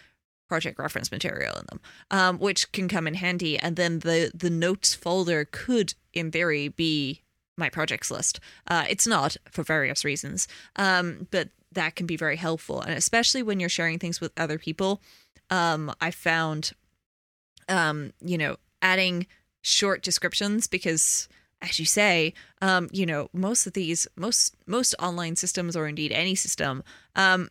project 0.51 0.81
reference 0.81 1.13
material 1.13 1.55
in 1.55 1.65
them, 1.71 1.81
um, 2.11 2.39
which 2.39 2.73
can 2.73 2.89
come 2.89 3.07
in 3.07 3.15
handy. 3.15 3.57
And 3.57 3.77
then 3.77 4.01
the 4.01 4.33
the 4.35 4.51
notes 4.51 4.95
folder 4.95 5.47
could, 5.51 5.95
in 6.13 6.33
theory, 6.33 6.67
be 6.69 7.23
my 7.57 7.71
projects 7.71 8.11
list. 8.11 8.41
Uh, 8.67 8.85
it's 8.91 9.07
not 9.07 9.37
for 9.51 9.63
various 9.63 10.05
reasons, 10.05 10.49
um, 10.75 11.29
but 11.31 11.51
that 11.73 11.95
can 11.95 12.07
be 12.07 12.17
very 12.17 12.37
helpful, 12.37 12.81
and 12.81 12.95
especially 12.99 13.45
when 13.45 13.61
you're 13.61 13.69
sharing 13.79 14.01
things 14.01 14.21
with 14.21 14.33
other 14.37 14.59
people. 14.59 15.01
Um, 15.51 15.93
I 16.01 16.11
found, 16.11 16.73
um, 17.69 18.13
you 18.21 18.37
know, 18.37 18.57
adding 18.83 19.27
short 19.63 20.03
descriptions 20.03 20.67
because 20.67 21.29
as 21.63 21.79
you 21.79 21.85
say, 21.85 22.33
um, 22.63 22.89
you 22.91 23.07
know, 23.07 23.29
most 23.33 23.67
of 23.67 23.75
these, 23.75 24.09
most 24.17 24.57
most 24.67 24.95
online 24.99 25.37
systems, 25.37 25.77
or 25.77 25.87
indeed 25.87 26.11
any 26.11 26.35
system, 26.35 26.83
um, 27.15 27.51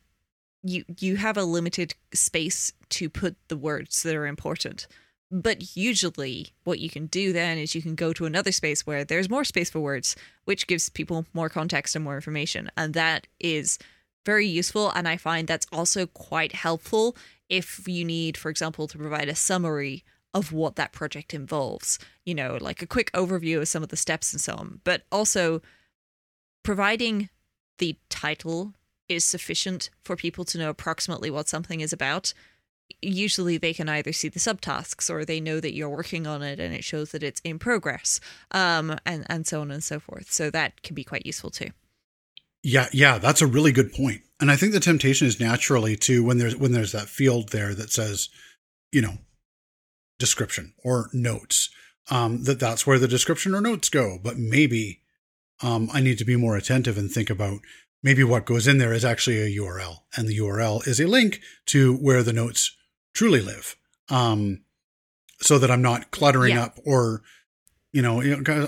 you 0.63 0.83
you 0.99 1.15
have 1.17 1.37
a 1.37 1.43
limited 1.43 1.95
space 2.13 2.73
to 2.89 3.09
put 3.09 3.35
the 3.47 3.57
words 3.57 4.03
that 4.03 4.15
are 4.15 4.27
important. 4.27 4.87
But 5.31 5.77
usually, 5.77 6.53
what 6.63 6.79
you 6.79 6.89
can 6.89 7.05
do 7.05 7.31
then 7.31 7.59
is 7.59 7.75
you 7.75 7.83
can 7.83 7.95
go 7.95 8.13
to 8.13 8.25
another 8.25 8.51
space 8.51 8.87
where 8.87 9.03
there's 9.03 9.29
more 9.29 9.43
space 9.43 9.69
for 9.69 9.79
words, 9.79 10.15
which 10.45 10.65
gives 10.65 10.89
people 10.89 11.25
more 11.33 11.49
context 11.49 11.95
and 11.95 12.03
more 12.03 12.15
information. 12.15 12.71
And 12.75 12.95
that 12.95 13.27
is 13.39 13.77
very 14.25 14.47
useful. 14.47 14.89
And 14.89 15.07
I 15.07 15.17
find 15.17 15.47
that's 15.47 15.67
also 15.71 16.07
quite 16.07 16.53
helpful 16.53 17.15
if 17.47 17.87
you 17.87 18.03
need, 18.03 18.37
for 18.37 18.49
example, 18.49 18.87
to 18.87 18.97
provide 18.97 19.29
a 19.29 19.35
summary 19.35 20.03
of 20.33 20.51
what 20.51 20.75
that 20.75 20.93
project 20.93 21.33
involves, 21.33 21.99
you 22.25 22.35
know, 22.35 22.57
like 22.59 22.81
a 22.81 22.87
quick 22.87 23.11
overview 23.13 23.59
of 23.59 23.67
some 23.67 23.83
of 23.83 23.89
the 23.89 23.97
steps 23.97 24.33
and 24.33 24.41
so 24.41 24.53
on. 24.53 24.81
But 24.83 25.03
also, 25.11 25.61
providing 26.63 27.29
the 27.77 27.97
title 28.09 28.73
is 29.09 29.25
sufficient 29.25 29.89
for 30.03 30.15
people 30.15 30.45
to 30.45 30.57
know 30.57 30.69
approximately 30.69 31.29
what 31.29 31.49
something 31.49 31.81
is 31.81 31.91
about 31.91 32.33
usually 33.01 33.57
they 33.57 33.73
can 33.73 33.89
either 33.89 34.11
see 34.11 34.29
the 34.29 34.39
subtasks 34.39 35.09
or 35.09 35.23
they 35.23 35.39
know 35.39 35.59
that 35.59 35.73
you're 35.73 35.89
working 35.89 36.27
on 36.27 36.41
it 36.41 36.59
and 36.59 36.73
it 36.73 36.83
shows 36.83 37.11
that 37.11 37.23
it's 37.23 37.41
in 37.41 37.59
progress 37.59 38.19
um, 38.51 38.97
and 39.05 39.25
and 39.29 39.47
so 39.47 39.61
on 39.61 39.71
and 39.71 39.83
so 39.83 39.99
forth. 39.99 40.31
So 40.31 40.49
that 40.51 40.81
can 40.81 40.95
be 40.95 41.03
quite 41.03 41.25
useful 41.25 41.49
too. 41.49 41.69
Yeah 42.63 42.87
yeah 42.91 43.17
that's 43.17 43.41
a 43.41 43.47
really 43.47 43.71
good 43.71 43.93
point. 43.93 44.21
And 44.41 44.49
i 44.51 44.55
think 44.55 44.73
the 44.73 44.79
temptation 44.79 45.27
is 45.27 45.39
naturally 45.39 45.95
to 45.97 46.23
when 46.23 46.37
there's 46.37 46.55
when 46.55 46.71
there's 46.71 46.91
that 46.91 47.07
field 47.07 47.49
there 47.49 47.73
that 47.73 47.91
says 47.91 48.29
you 48.91 49.01
know 49.01 49.17
description 50.17 50.73
or 50.83 51.09
notes 51.13 51.69
um, 52.11 52.43
that 52.43 52.59
that's 52.59 52.87
where 52.87 52.99
the 52.99 53.07
description 53.07 53.53
or 53.53 53.61
notes 53.61 53.89
go. 53.89 54.17
But 54.21 54.37
maybe 54.37 55.01
um, 55.61 55.89
i 55.93 56.01
need 56.01 56.17
to 56.17 56.25
be 56.25 56.35
more 56.35 56.57
attentive 56.57 56.97
and 56.97 57.11
think 57.11 57.29
about 57.29 57.59
maybe 58.01 58.23
what 58.23 58.45
goes 58.45 58.67
in 58.67 58.77
there 58.77 58.93
is 58.93 59.03
actually 59.03 59.41
a 59.41 59.59
url 59.61 60.03
and 60.15 60.27
the 60.27 60.37
url 60.37 60.85
is 60.87 60.99
a 60.99 61.07
link 61.07 61.41
to 61.65 61.95
where 61.97 62.23
the 62.23 62.33
notes 62.33 62.75
truly 63.13 63.41
live. 63.41 63.75
Um, 64.09 64.61
so 65.41 65.59
that 65.59 65.71
I'm 65.71 65.81
not 65.81 66.11
cluttering 66.11 66.55
yeah. 66.55 66.65
up 66.65 66.79
or, 66.85 67.21
you 67.91 68.01
know, 68.01 68.21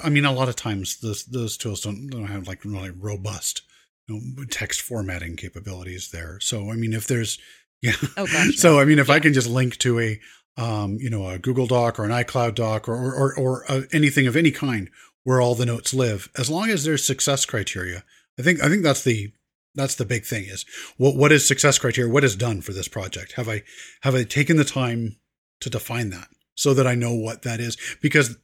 I 0.04 0.10
mean, 0.10 0.26
a 0.26 0.32
lot 0.32 0.50
of 0.50 0.56
times 0.56 1.00
those, 1.00 1.26
those 1.26 1.58
tools 1.58 1.82
don't, 1.82 2.08
don't 2.08 2.28
have 2.28 2.48
like 2.48 2.64
really 2.64 2.92
robust 2.92 3.62
you 4.08 4.16
know, 4.16 4.44
text 4.50 4.82
formatting 4.82 5.36
capabilities 5.36 6.12
there. 6.12 6.40
So, 6.40 6.72
I 6.72 6.76
mean, 6.76 6.94
if 6.94 7.08
there's, 7.08 7.40
yeah. 7.82 7.94
Oh, 8.18 8.28
gosh, 8.28 8.58
so, 8.58 8.80
I 8.80 8.86
mean, 8.86 9.00
if 9.00 9.08
yeah. 9.08 9.16
I 9.16 9.20
can 9.20 9.34
just 9.34 9.50
link 9.50 9.78
to 9.80 10.00
a, 10.00 10.20
um, 10.58 10.98
you 11.00 11.10
know, 11.10 11.28
a 11.30 11.40
Google 11.40 11.66
Doc 11.66 12.00
or 12.00 12.04
an 12.04 12.12
iCloud 12.12 12.56
Doc 12.56 12.88
or, 12.88 12.96
or, 12.96 13.16
or, 13.16 13.40
or 13.40 13.72
uh, 13.72 13.82
anything 13.92 14.28
of 14.28 14.36
any 14.36 14.52
kind 14.52 14.90
where 15.24 15.42
all 15.42 15.56
the 15.56 15.66
notes 15.66 15.94
live, 15.94 16.30
as 16.38 16.50
long 16.50 16.70
as 16.70 16.84
there's 16.84 17.06
success 17.06 17.46
criteria, 17.46 18.04
I 18.42 18.44
think, 18.44 18.64
I 18.64 18.70
think 18.70 18.84
that's 18.84 19.04
the, 19.04 19.32
that's 19.76 19.96
the 19.96 20.06
big 20.06 20.26
thing 20.26 20.46
is 20.46 20.66
what 20.98 21.16
what 21.16 21.32
is 21.32 21.48
success 21.48 21.80
criteria? 21.80 22.12
What 22.12 22.24
is 22.24 22.36
done 22.36 22.62
for 22.62 22.74
this 22.74 22.88
project? 22.88 23.34
Have 23.34 23.48
i 23.48 23.64
have 24.02 24.16
i 24.16 24.24
taken 24.24 24.58
the 24.58 24.64
time 24.64 25.18
to 25.62 25.70
define 25.70 26.10
that 26.10 26.28
so 26.56 26.74
that 26.74 26.88
i 26.88 26.96
know 26.96 27.14
what 27.14 27.44
that 27.44 27.60
is? 27.60 27.78
Because 28.02 28.38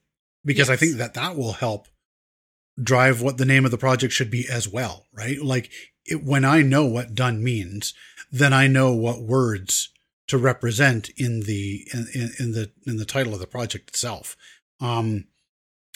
because 0.46 0.70
yes. 0.70 0.70
i 0.70 0.76
think 0.76 0.98
that 0.98 1.14
that 1.16 1.36
will 1.36 1.54
help 1.54 1.88
drive 2.82 3.22
what 3.22 3.38
the 3.38 3.46
name 3.46 3.66
of 3.66 3.72
the 3.72 3.78
project 3.78 4.14
should 4.14 4.32
be 4.32 4.46
as 4.50 4.68
well 4.68 5.06
right? 5.14 5.42
Like 5.42 5.70
it, 6.06 6.24
when 6.24 6.46
i 6.46 6.62
know 6.62 6.86
what 6.86 7.16
done 7.16 7.44
means 7.44 7.94
then 8.32 8.54
i 8.54 8.68
know 8.68 8.94
what 8.94 9.22
words 9.22 9.90
to 10.28 10.38
represent 10.38 11.10
in 11.18 11.42
the 11.42 11.88
in, 11.94 12.30
in 12.40 12.52
the 12.52 12.72
in 12.86 12.98
the 12.98 13.06
title 13.06 13.34
of 13.34 13.40
the 13.40 13.48
project 13.48 13.90
itself. 13.90 14.38
Um 14.80 15.26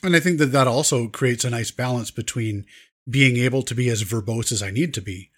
and 0.03 0.15
i 0.15 0.20
think 0.20 0.39
that 0.39 0.48
that 0.48 0.67
also 0.67 1.08
creates 1.08 1.46
a 1.46 1.50
nice 1.50 1.72
balance 1.72 2.12
between 2.12 2.65
being 3.12 3.38
able 3.38 3.62
to 3.63 3.75
be 3.75 3.89
as 3.89 4.03
verbose 4.03 4.51
as 4.51 4.63
I 4.63 4.72
need 4.72 4.94
to 4.96 5.01
be, 5.01 5.30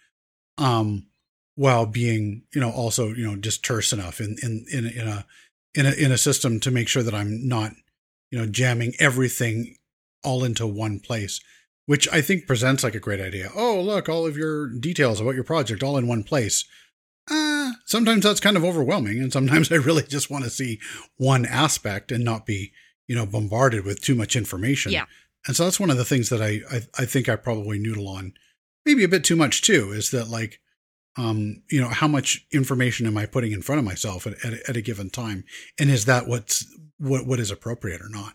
um, 0.58 1.08
while 1.56 1.86
being, 1.86 2.44
you 2.54 2.62
know, 2.62 2.72
also, 2.72 3.10
you 3.10 3.26
know, 3.26 3.36
just 3.36 3.66
terse 3.66 3.92
enough 3.92 4.20
in, 4.22 4.38
in, 4.42 4.66
in, 4.72 4.86
in 4.88 5.08
a, 5.08 5.26
in 5.76 5.86
a, 5.86 5.92
in 5.92 6.12
a 6.12 6.18
system 6.18 6.60
to 6.62 6.72
make 6.72 6.88
sure 6.88 7.04
that 7.04 7.14
I'm 7.14 7.48
not, 7.48 7.72
you 8.32 8.40
know, 8.40 8.46
jamming 8.46 8.94
everything 9.00 9.76
all 10.24 10.44
into 10.44 10.66
one 10.66 11.00
place. 11.00 11.40
which 11.86 12.08
I 12.14 12.22
think 12.22 12.48
presents 12.48 12.84
like 12.84 12.96
a 12.96 13.00
great 13.00 13.20
idea. 13.20 13.50
Oh, 13.56 13.82
look, 13.82 14.08
all 14.08 14.26
of 14.26 14.38
your 14.38 14.68
details 14.68 15.20
about 15.20 15.36
your 15.36 15.44
project 15.44 15.84
all 15.84 15.98
in 15.98 16.08
one 16.08 16.24
place. 16.24 16.66
Uh, 17.30 17.72
sometimes 17.86 18.24
that's 18.24 18.40
kind 18.40 18.58
of 18.58 18.64
overwhelming, 18.64 19.20
and 19.20 19.32
sometimes 19.34 19.72
I 19.72 19.76
really 19.76 20.04
just 20.04 20.30
want 20.30 20.44
to 20.46 20.50
see 20.50 20.80
one 21.18 21.46
aspect 21.46 22.12
and 22.12 22.24
not 22.24 22.46
be, 22.46 22.72
you 23.08 23.16
know, 23.16 23.26
bombarded 23.26 23.86
with 23.86 24.02
too 24.02 24.16
much 24.16 24.36
information. 24.36 24.92
Yeah. 24.92 25.06
And 25.46 25.56
so 25.56 25.66
that's 25.66 25.80
one 25.80 25.90
of 25.90 25.98
the 25.98 26.06
things 26.06 26.30
that 26.30 26.42
I, 26.42 26.62
I, 26.72 26.82
I 27.00 27.06
think 27.06 27.28
I 27.28 27.36
probably 27.36 27.80
noodle 27.80 28.08
on 28.08 28.34
maybe 28.86 29.04
a 29.04 29.10
bit 29.10 29.24
too 29.24 29.36
much 29.36 29.62
too, 29.62 29.92
is 29.92 30.12
that 30.12 30.30
like, 30.30 30.60
um, 31.18 31.62
you 31.70 31.80
know, 31.80 31.90
how 31.90 32.08
much 32.08 32.46
information 32.52 33.06
am 33.06 33.18
I 33.18 33.26
putting 33.26 33.52
in 33.52 33.62
front 33.62 33.80
of 33.80 33.86
myself 33.86 34.26
at, 34.26 34.34
at, 34.46 34.54
at 34.70 34.78
a 34.78 34.82
given 34.82 35.10
time? 35.10 35.44
And 35.80 35.90
is 35.90 36.06
that 36.06 36.28
what's, 36.28 36.66
what, 36.98 37.28
what 37.28 37.40
is 37.40 37.52
appropriate 37.52 38.02
or 38.02 38.10
not? 38.10 38.34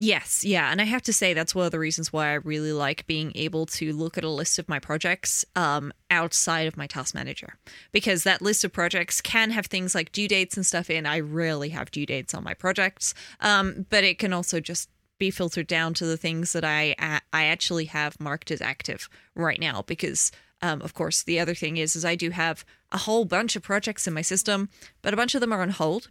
Yes, 0.00 0.44
yeah, 0.44 0.70
and 0.70 0.82
I 0.82 0.84
have 0.84 1.02
to 1.02 1.12
say 1.12 1.32
that's 1.32 1.54
one 1.54 1.64
of 1.64 1.72
the 1.72 1.78
reasons 1.78 2.12
why 2.12 2.28
I 2.28 2.34
really 2.34 2.72
like 2.72 3.06
being 3.06 3.32
able 3.36 3.64
to 3.66 3.92
look 3.92 4.18
at 4.18 4.24
a 4.24 4.28
list 4.28 4.58
of 4.58 4.68
my 4.68 4.78
projects 4.78 5.44
um, 5.54 5.92
outside 6.10 6.66
of 6.66 6.76
my 6.76 6.86
task 6.86 7.14
manager 7.14 7.58
because 7.92 8.24
that 8.24 8.42
list 8.42 8.64
of 8.64 8.72
projects 8.72 9.20
can 9.20 9.50
have 9.50 9.66
things 9.66 9.94
like 9.94 10.12
due 10.12 10.28
dates 10.28 10.56
and 10.56 10.66
stuff 10.66 10.90
in. 10.90 11.06
I 11.06 11.20
rarely 11.20 11.70
have 11.70 11.90
due 11.90 12.06
dates 12.06 12.34
on 12.34 12.44
my 12.44 12.54
projects, 12.54 13.14
um, 13.40 13.86
but 13.88 14.04
it 14.04 14.18
can 14.18 14.32
also 14.32 14.60
just 14.60 14.90
be 15.18 15.30
filtered 15.30 15.66
down 15.66 15.94
to 15.94 16.06
the 16.06 16.16
things 16.16 16.52
that 16.52 16.64
I 16.64 16.94
I 17.32 17.44
actually 17.44 17.86
have 17.86 18.20
marked 18.20 18.50
as 18.50 18.60
active 18.60 19.08
right 19.34 19.60
now 19.60 19.82
because 19.82 20.32
um, 20.62 20.82
of 20.82 20.94
course 20.94 21.22
the 21.22 21.38
other 21.40 21.54
thing 21.54 21.76
is 21.76 21.96
is 21.96 22.04
I 22.04 22.14
do 22.14 22.30
have 22.30 22.64
a 22.92 22.98
whole 22.98 23.24
bunch 23.24 23.56
of 23.56 23.62
projects 23.62 24.06
in 24.06 24.14
my 24.14 24.22
system, 24.22 24.68
but 25.02 25.14
a 25.14 25.16
bunch 25.16 25.34
of 25.34 25.40
them 25.40 25.52
are 25.52 25.62
on 25.62 25.70
hold 25.70 26.10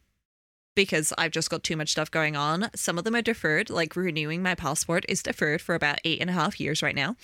because 0.76 1.14
I've 1.18 1.32
just 1.32 1.50
got 1.50 1.64
too 1.64 1.78
much 1.78 1.92
stuff 1.92 2.10
going 2.10 2.36
on. 2.36 2.70
Some 2.76 2.98
of 2.98 3.04
them 3.04 3.16
are 3.16 3.22
deferred, 3.22 3.70
like 3.70 3.96
renewing 3.96 4.42
my 4.42 4.56
passport 4.56 5.06
is 5.08 5.24
deferred 5.24 5.62
for 5.62 5.76
about 5.76 6.00
eight 6.04 6.20
and 6.20 6.30
a 6.30 6.34
half 6.34 6.60
years 6.60 6.82
right 6.82 6.96
now, 6.96 7.16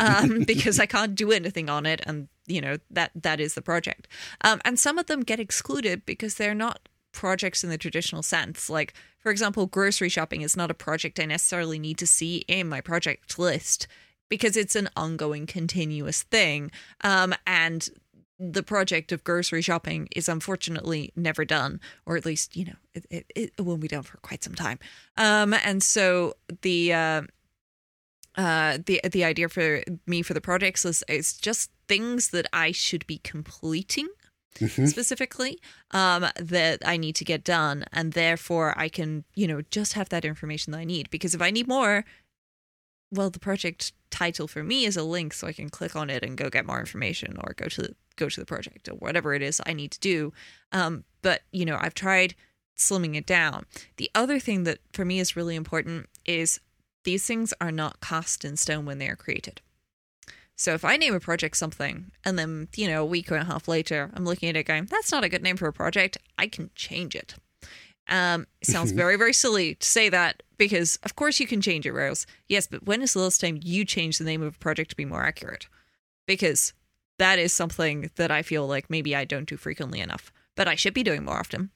um, 0.00 0.42
because 0.46 0.80
I 0.80 0.86
can't 0.86 1.14
do 1.14 1.32
anything 1.32 1.68
on 1.68 1.86
it, 1.86 2.00
and 2.06 2.28
you 2.46 2.60
know 2.60 2.78
that 2.90 3.10
that 3.14 3.40
is 3.40 3.54
the 3.54 3.62
project. 3.62 4.08
Um, 4.42 4.60
and 4.64 4.78
some 4.78 4.98
of 4.98 5.06
them 5.06 5.20
get 5.20 5.40
excluded 5.40 6.06
because 6.06 6.36
they're 6.36 6.54
not 6.54 6.88
projects 7.14 7.64
in 7.64 7.70
the 7.70 7.78
traditional 7.78 8.22
sense. 8.22 8.68
Like 8.68 8.92
for 9.24 9.30
example, 9.30 9.66
grocery 9.66 10.10
shopping 10.10 10.42
is 10.42 10.56
not 10.56 10.70
a 10.70 10.74
project 10.74 11.18
I 11.18 11.24
necessarily 11.24 11.78
need 11.78 11.96
to 11.98 12.06
see 12.06 12.44
in 12.46 12.68
my 12.68 12.82
project 12.82 13.38
list 13.38 13.86
because 14.28 14.56
it's 14.56 14.76
an 14.76 14.90
ongoing, 14.96 15.46
continuous 15.46 16.24
thing. 16.24 16.70
Um, 17.02 17.34
and 17.46 17.88
the 18.38 18.62
project 18.62 19.12
of 19.12 19.24
grocery 19.24 19.62
shopping 19.62 20.08
is 20.14 20.28
unfortunately 20.28 21.12
never 21.16 21.44
done, 21.44 21.80
or 22.04 22.16
at 22.16 22.26
least 22.26 22.56
you 22.56 22.66
know 22.66 22.76
it, 22.92 23.06
it, 23.10 23.26
it 23.34 23.60
won't 23.60 23.80
be 23.80 23.88
done 23.88 24.02
for 24.02 24.18
quite 24.18 24.44
some 24.44 24.54
time. 24.54 24.78
Um, 25.16 25.54
and 25.54 25.82
so 25.82 26.34
the 26.62 26.92
uh, 26.92 27.22
uh, 28.36 28.78
the 28.84 29.00
the 29.10 29.24
idea 29.24 29.48
for 29.48 29.82
me 30.06 30.22
for 30.22 30.34
the 30.34 30.40
projects 30.40 30.84
is 30.84 31.04
is 31.08 31.34
just 31.34 31.70
things 31.86 32.30
that 32.30 32.46
I 32.52 32.72
should 32.72 33.06
be 33.06 33.18
completing. 33.18 34.08
Mm-hmm. 34.54 34.86
specifically 34.86 35.58
um, 35.90 36.26
that 36.36 36.78
I 36.86 36.96
need 36.96 37.16
to 37.16 37.24
get 37.24 37.42
done, 37.42 37.84
and 37.92 38.12
therefore 38.12 38.72
I 38.78 38.88
can, 38.88 39.24
you 39.34 39.48
know, 39.48 39.62
just 39.70 39.94
have 39.94 40.10
that 40.10 40.24
information 40.24 40.72
that 40.72 40.78
I 40.78 40.84
need. 40.84 41.10
Because 41.10 41.34
if 41.34 41.42
I 41.42 41.50
need 41.50 41.66
more, 41.66 42.04
well, 43.10 43.30
the 43.30 43.40
project 43.40 43.92
title 44.10 44.46
for 44.46 44.62
me 44.62 44.84
is 44.84 44.96
a 44.96 45.02
link, 45.02 45.34
so 45.34 45.48
I 45.48 45.52
can 45.52 45.70
click 45.70 45.96
on 45.96 46.08
it 46.08 46.22
and 46.22 46.36
go 46.36 46.50
get 46.50 46.66
more 46.66 46.78
information, 46.78 47.36
or 47.42 47.54
go 47.54 47.66
to 47.66 47.82
the 47.82 47.94
go 48.16 48.28
to 48.28 48.40
the 48.40 48.46
project 48.46 48.88
or 48.88 48.94
whatever 48.94 49.34
it 49.34 49.42
is 49.42 49.60
I 49.66 49.72
need 49.72 49.90
to 49.92 50.00
do. 50.00 50.32
Um, 50.72 51.04
but 51.22 51.42
you 51.52 51.64
know, 51.64 51.78
I've 51.80 51.94
tried 51.94 52.34
slimming 52.76 53.16
it 53.16 53.26
down. 53.26 53.66
The 53.96 54.10
other 54.14 54.38
thing 54.38 54.64
that 54.64 54.78
for 54.92 55.04
me 55.04 55.20
is 55.20 55.36
really 55.36 55.56
important 55.56 56.08
is 56.24 56.60
these 57.04 57.26
things 57.26 57.52
are 57.60 57.72
not 57.72 58.00
cast 58.00 58.44
in 58.44 58.56
stone 58.56 58.84
when 58.84 58.98
they 58.98 59.08
are 59.08 59.16
created. 59.16 59.60
So 60.56 60.74
if 60.74 60.84
I 60.84 60.96
name 60.96 61.14
a 61.14 61.20
project 61.20 61.56
something 61.56 62.12
and 62.24 62.38
then, 62.38 62.68
you 62.76 62.88
know, 62.88 63.02
a 63.02 63.06
week 63.06 63.30
and 63.30 63.40
a 63.40 63.44
half 63.44 63.66
later, 63.66 64.10
I'm 64.14 64.24
looking 64.24 64.48
at 64.48 64.56
it 64.56 64.64
going, 64.64 64.86
that's 64.86 65.10
not 65.10 65.24
a 65.24 65.28
good 65.28 65.42
name 65.42 65.56
for 65.56 65.66
a 65.66 65.72
project, 65.72 66.18
I 66.38 66.46
can 66.46 66.70
change 66.74 67.16
it. 67.16 67.34
Um, 68.08 68.46
it 68.60 68.68
sounds 68.68 68.92
very, 68.92 69.16
very 69.16 69.32
silly 69.32 69.76
to 69.76 69.86
say 69.86 70.08
that 70.10 70.42
because, 70.58 70.98
of 71.02 71.16
course, 71.16 71.40
you 71.40 71.46
can 71.46 71.60
change 71.60 71.86
it, 71.86 71.92
Rose. 71.92 72.26
Yes, 72.48 72.66
but 72.66 72.84
when 72.84 73.02
is 73.02 73.14
the 73.14 73.20
last 73.20 73.40
time 73.40 73.58
you 73.62 73.84
changed 73.84 74.20
the 74.20 74.24
name 74.24 74.42
of 74.42 74.54
a 74.54 74.58
project 74.58 74.90
to 74.90 74.96
be 74.96 75.04
more 75.04 75.24
accurate? 75.24 75.66
Because 76.26 76.72
that 77.18 77.38
is 77.38 77.52
something 77.52 78.10
that 78.16 78.30
I 78.30 78.42
feel 78.42 78.66
like 78.66 78.90
maybe 78.90 79.16
I 79.16 79.24
don't 79.24 79.48
do 79.48 79.56
frequently 79.56 80.00
enough, 80.00 80.32
but 80.54 80.68
I 80.68 80.74
should 80.74 80.94
be 80.94 81.02
doing 81.02 81.24
more 81.24 81.38
often. 81.38 81.70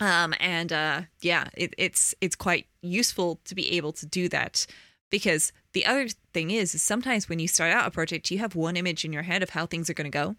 Um, 0.00 0.34
and 0.38 0.72
uh, 0.72 1.02
yeah, 1.22 1.48
it, 1.56 1.74
it's 1.76 2.14
it's 2.20 2.36
quite 2.36 2.66
useful 2.82 3.40
to 3.44 3.54
be 3.54 3.76
able 3.76 3.92
to 3.92 4.06
do 4.06 4.28
that 4.28 4.66
because 5.10 5.52
the 5.72 5.86
other 5.86 6.08
thing 6.32 6.50
is, 6.50 6.74
is 6.74 6.82
sometimes 6.82 7.28
when 7.28 7.38
you 7.38 7.48
start 7.48 7.72
out 7.72 7.86
a 7.86 7.90
project, 7.90 8.30
you 8.30 8.38
have 8.38 8.54
one 8.54 8.76
image 8.76 9.04
in 9.04 9.12
your 9.12 9.22
head 9.22 9.42
of 9.42 9.50
how 9.50 9.66
things 9.66 9.88
are 9.88 9.94
going 9.94 10.10
to 10.10 10.16
go, 10.16 10.36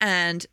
and 0.00 0.46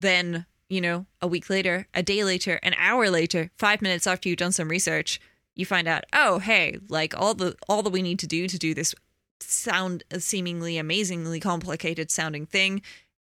then 0.00 0.46
you 0.68 0.80
know 0.80 1.06
a 1.20 1.26
week 1.26 1.48
later, 1.50 1.86
a 1.94 2.02
day 2.02 2.24
later, 2.24 2.60
an 2.62 2.74
hour 2.78 3.10
later, 3.10 3.50
five 3.56 3.82
minutes 3.82 4.06
after 4.06 4.28
you've 4.28 4.38
done 4.38 4.52
some 4.52 4.68
research, 4.68 5.20
you 5.54 5.66
find 5.66 5.88
out, 5.88 6.04
oh 6.12 6.38
hey, 6.38 6.78
like 6.88 7.18
all 7.18 7.34
the 7.34 7.56
all 7.68 7.82
that 7.82 7.92
we 7.92 8.02
need 8.02 8.18
to 8.18 8.26
do 8.26 8.48
to 8.48 8.58
do 8.58 8.74
this 8.74 8.94
sound 9.40 10.02
a 10.10 10.20
seemingly 10.20 10.78
amazingly 10.78 11.40
complicated 11.40 12.10
sounding 12.10 12.46
thing 12.46 12.82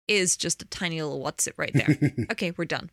is 0.08 0.36
just 0.36 0.62
a 0.62 0.66
tiny 0.66 1.02
little 1.02 1.20
what's 1.20 1.46
it 1.46 1.54
right 1.56 1.72
there. 1.74 1.98
okay, 2.30 2.52
we're 2.56 2.64
done. 2.64 2.90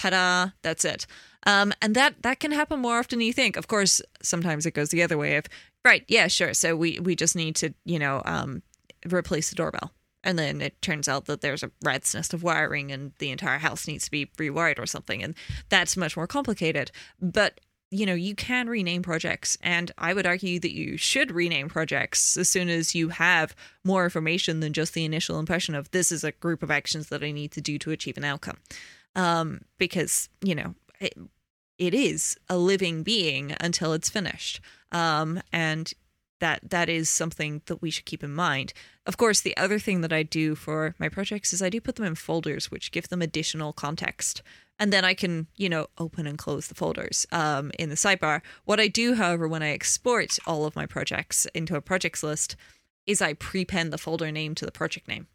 Ta-da, 0.00 0.52
that's 0.62 0.84
it. 0.86 1.06
Um, 1.46 1.74
and 1.82 1.94
that 1.94 2.22
that 2.22 2.40
can 2.40 2.52
happen 2.52 2.80
more 2.80 2.98
often 2.98 3.18
than 3.18 3.26
you 3.26 3.34
think. 3.34 3.56
Of 3.56 3.68
course, 3.68 4.00
sometimes 4.22 4.64
it 4.64 4.72
goes 4.72 4.88
the 4.88 5.02
other 5.02 5.18
way 5.18 5.36
of 5.36 5.44
right, 5.84 6.04
yeah, 6.08 6.26
sure. 6.26 6.54
So 6.54 6.74
we 6.74 6.98
we 7.00 7.14
just 7.14 7.36
need 7.36 7.54
to, 7.56 7.74
you 7.84 7.98
know, 7.98 8.22
um, 8.24 8.62
replace 9.10 9.50
the 9.50 9.56
doorbell. 9.56 9.92
And 10.24 10.38
then 10.38 10.62
it 10.62 10.80
turns 10.80 11.06
out 11.06 11.26
that 11.26 11.42
there's 11.42 11.62
a 11.62 11.70
rat's 11.82 12.14
nest 12.14 12.34
of 12.34 12.42
wiring 12.42 12.92
and 12.92 13.12
the 13.18 13.30
entire 13.30 13.58
house 13.58 13.86
needs 13.86 14.04
to 14.04 14.10
be 14.10 14.26
rewired 14.38 14.78
or 14.78 14.86
something. 14.86 15.22
And 15.22 15.34
that's 15.68 15.96
much 15.96 16.16
more 16.16 16.26
complicated. 16.26 16.90
But 17.20 17.60
you 17.90 18.06
know, 18.06 18.14
you 18.14 18.36
can 18.36 18.68
rename 18.68 19.02
projects, 19.02 19.58
and 19.62 19.90
I 19.98 20.14
would 20.14 20.24
argue 20.24 20.60
that 20.60 20.72
you 20.72 20.96
should 20.96 21.32
rename 21.32 21.68
projects 21.68 22.36
as 22.36 22.48
soon 22.48 22.68
as 22.68 22.94
you 22.94 23.08
have 23.08 23.54
more 23.84 24.04
information 24.04 24.60
than 24.60 24.72
just 24.72 24.94
the 24.94 25.04
initial 25.04 25.40
impression 25.40 25.74
of 25.74 25.90
this 25.90 26.12
is 26.12 26.22
a 26.22 26.30
group 26.30 26.62
of 26.62 26.70
actions 26.70 27.08
that 27.08 27.24
I 27.24 27.32
need 27.32 27.50
to 27.52 27.60
do 27.60 27.78
to 27.78 27.90
achieve 27.90 28.16
an 28.16 28.24
outcome. 28.24 28.58
Um, 29.14 29.62
because, 29.78 30.28
you 30.40 30.54
know, 30.54 30.74
it, 31.00 31.14
it 31.78 31.94
is 31.94 32.36
a 32.48 32.56
living 32.56 33.02
being 33.02 33.54
until 33.60 33.92
it's 33.92 34.10
finished. 34.10 34.60
Um, 34.92 35.40
and 35.52 35.92
that 36.40 36.70
that 36.70 36.88
is 36.88 37.10
something 37.10 37.60
that 37.66 37.82
we 37.82 37.90
should 37.90 38.06
keep 38.06 38.24
in 38.24 38.34
mind. 38.34 38.72
Of 39.04 39.16
course, 39.16 39.40
the 39.40 39.56
other 39.56 39.78
thing 39.78 40.00
that 40.00 40.12
I 40.12 40.22
do 40.22 40.54
for 40.54 40.94
my 40.98 41.08
projects 41.08 41.52
is 41.52 41.60
I 41.60 41.68
do 41.68 41.80
put 41.80 41.96
them 41.96 42.06
in 42.06 42.14
folders, 42.14 42.70
which 42.70 42.92
give 42.92 43.08
them 43.08 43.20
additional 43.20 43.72
context 43.72 44.42
and 44.80 44.90
then 44.90 45.04
I 45.04 45.12
can, 45.12 45.46
you 45.56 45.68
know, 45.68 45.88
open 45.98 46.26
and 46.26 46.38
close 46.38 46.66
the 46.66 46.74
folders 46.74 47.26
um, 47.30 47.70
in 47.78 47.90
the 47.90 47.96
sidebar. 47.96 48.40
What 48.64 48.80
I 48.80 48.88
do, 48.88 49.14
however, 49.14 49.46
when 49.46 49.62
I 49.62 49.72
export 49.72 50.38
all 50.46 50.64
of 50.64 50.74
my 50.74 50.86
projects 50.86 51.44
into 51.54 51.76
a 51.76 51.82
projects 51.82 52.22
list 52.22 52.56
is 53.06 53.20
I 53.20 53.34
prepend 53.34 53.92
the 53.92 53.98
folder 53.98 54.32
name 54.32 54.54
to 54.54 54.64
the 54.64 54.72
project 54.72 55.06
name. 55.06 55.26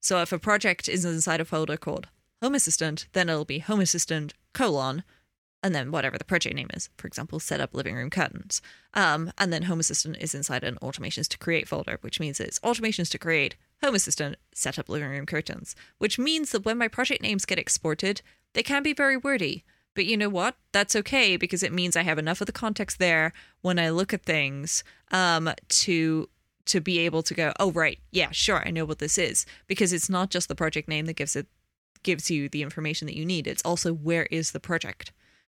So 0.00 0.22
if 0.22 0.32
a 0.32 0.38
project 0.38 0.88
is 0.88 1.04
inside 1.04 1.42
a 1.42 1.44
folder 1.44 1.76
called 1.76 2.08
Home 2.42 2.54
Assistant, 2.54 3.06
then 3.12 3.28
it'll 3.28 3.44
be 3.44 3.60
Home 3.60 3.80
Assistant 3.80 4.34
colon 4.52 5.02
and 5.62 5.74
then 5.74 5.90
whatever 5.90 6.18
the 6.18 6.24
project 6.24 6.54
name 6.54 6.68
is. 6.74 6.90
For 6.96 7.08
example, 7.08 7.40
set 7.40 7.60
up 7.60 7.74
living 7.74 7.94
room 7.94 8.10
curtains. 8.10 8.62
Um, 8.94 9.32
and 9.38 9.52
then 9.52 9.62
Home 9.62 9.80
Assistant 9.80 10.16
is 10.20 10.34
inside 10.34 10.62
an 10.62 10.78
automations 10.82 11.28
to 11.28 11.38
create 11.38 11.66
folder, 11.66 11.98
which 12.02 12.20
means 12.20 12.38
it's 12.38 12.60
automations 12.60 13.10
to 13.10 13.18
create 13.18 13.56
Home 13.82 13.94
Assistant 13.94 14.36
set 14.52 14.78
up 14.78 14.88
living 14.88 15.08
room 15.08 15.26
curtains, 15.26 15.74
which 15.98 16.18
means 16.18 16.52
that 16.52 16.64
when 16.64 16.78
my 16.78 16.88
project 16.88 17.22
names 17.22 17.44
get 17.44 17.58
exported, 17.58 18.22
they 18.52 18.62
can 18.62 18.82
be 18.82 18.92
very 18.92 19.16
wordy. 19.16 19.64
But 19.94 20.06
you 20.06 20.16
know 20.16 20.28
what? 20.28 20.56
That's 20.72 20.94
okay 20.94 21.36
because 21.36 21.62
it 21.62 21.72
means 21.72 21.96
I 21.96 22.02
have 22.02 22.18
enough 22.18 22.40
of 22.40 22.46
the 22.46 22.52
context 22.52 22.98
there 22.98 23.32
when 23.62 23.78
I 23.78 23.90
look 23.90 24.12
at 24.14 24.22
things 24.22 24.84
um, 25.10 25.50
to 25.68 26.28
to 26.66 26.80
be 26.80 26.98
able 26.98 27.22
to 27.22 27.32
go, 27.32 27.52
oh 27.60 27.70
right, 27.70 28.00
yeah, 28.10 28.30
sure, 28.32 28.60
I 28.66 28.72
know 28.72 28.84
what 28.84 28.98
this 28.98 29.18
is 29.18 29.46
because 29.68 29.92
it's 29.92 30.10
not 30.10 30.30
just 30.30 30.48
the 30.48 30.54
project 30.56 30.88
name 30.88 31.06
that 31.06 31.14
gives 31.14 31.36
it 31.36 31.46
gives 32.06 32.30
you 32.30 32.48
the 32.48 32.62
information 32.62 33.06
that 33.06 33.16
you 33.16 33.26
need. 33.26 33.46
It's 33.46 33.62
also 33.64 33.92
where 33.92 34.26
is 34.30 34.52
the 34.52 34.60
project. 34.60 35.12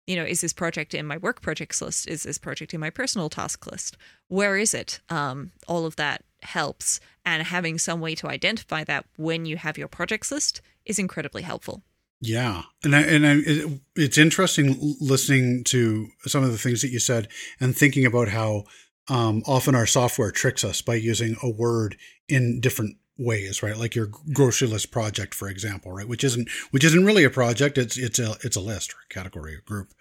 You 0.06 0.16
know, 0.16 0.24
is 0.24 0.40
this 0.40 0.52
project 0.52 0.92
in 0.92 1.06
my 1.06 1.16
work 1.16 1.40
projects 1.40 1.80
list? 1.80 2.08
Is 2.08 2.24
this 2.24 2.38
project 2.38 2.74
in 2.74 2.80
my 2.80 2.90
personal 2.90 3.30
task 3.30 3.70
list? 3.70 3.96
Where 4.26 4.56
is 4.56 4.74
it? 4.74 5.00
Um, 5.08 5.52
all 5.68 5.86
of 5.86 5.94
that 5.96 6.24
helps, 6.42 6.98
and 7.24 7.44
having 7.44 7.78
some 7.78 8.00
way 8.00 8.14
to 8.16 8.26
identify 8.26 8.82
that 8.84 9.06
when 9.16 9.46
you 9.46 9.56
have 9.56 9.78
your 9.78 9.88
projects 9.88 10.32
list 10.32 10.60
is 10.84 10.98
incredibly 10.98 11.42
helpful. 11.42 11.82
Yeah, 12.20 12.62
and 12.82 12.96
I, 12.96 13.00
and 13.02 13.26
I, 13.26 13.34
it, 13.46 13.80
it's 13.96 14.18
interesting 14.18 14.96
listening 15.00 15.64
to 15.64 16.08
some 16.26 16.42
of 16.42 16.50
the 16.50 16.58
things 16.58 16.82
that 16.82 16.90
you 16.90 16.98
said 16.98 17.28
and 17.60 17.76
thinking 17.76 18.04
about 18.04 18.28
how 18.28 18.64
um, 19.08 19.42
often 19.46 19.74
our 19.74 19.86
software 19.86 20.32
tricks 20.32 20.64
us 20.64 20.82
by 20.82 20.96
using 20.96 21.36
a 21.42 21.48
word 21.48 21.96
in 22.28 22.60
different 22.60 22.96
ways, 23.20 23.62
right? 23.62 23.76
Like 23.76 23.94
your 23.94 24.10
grocery 24.32 24.68
list 24.68 24.90
project, 24.90 25.34
for 25.34 25.48
example, 25.48 25.92
right? 25.92 26.08
Which 26.08 26.24
isn't 26.24 26.48
which 26.70 26.84
isn't 26.84 27.04
really 27.04 27.24
a 27.24 27.30
project. 27.30 27.78
It's 27.78 27.96
it's 27.96 28.18
a 28.18 28.36
it's 28.42 28.56
a 28.56 28.60
list 28.60 28.94
or 28.94 28.98
a 29.08 29.14
category 29.14 29.54
or 29.54 29.60
group, 29.60 29.92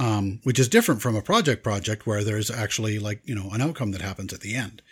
um, 0.00 0.40
which 0.44 0.58
is 0.58 0.68
different 0.68 1.02
from 1.02 1.14
a 1.14 1.22
project 1.22 1.62
project 1.62 2.06
where 2.06 2.24
there's 2.24 2.50
actually 2.50 2.98
like 2.98 3.20
you 3.24 3.34
know 3.34 3.50
an 3.50 3.60
outcome 3.60 3.92
that 3.92 4.00
happens 4.00 4.32
at 4.32 4.40
the 4.40 4.54
end. 4.54 4.82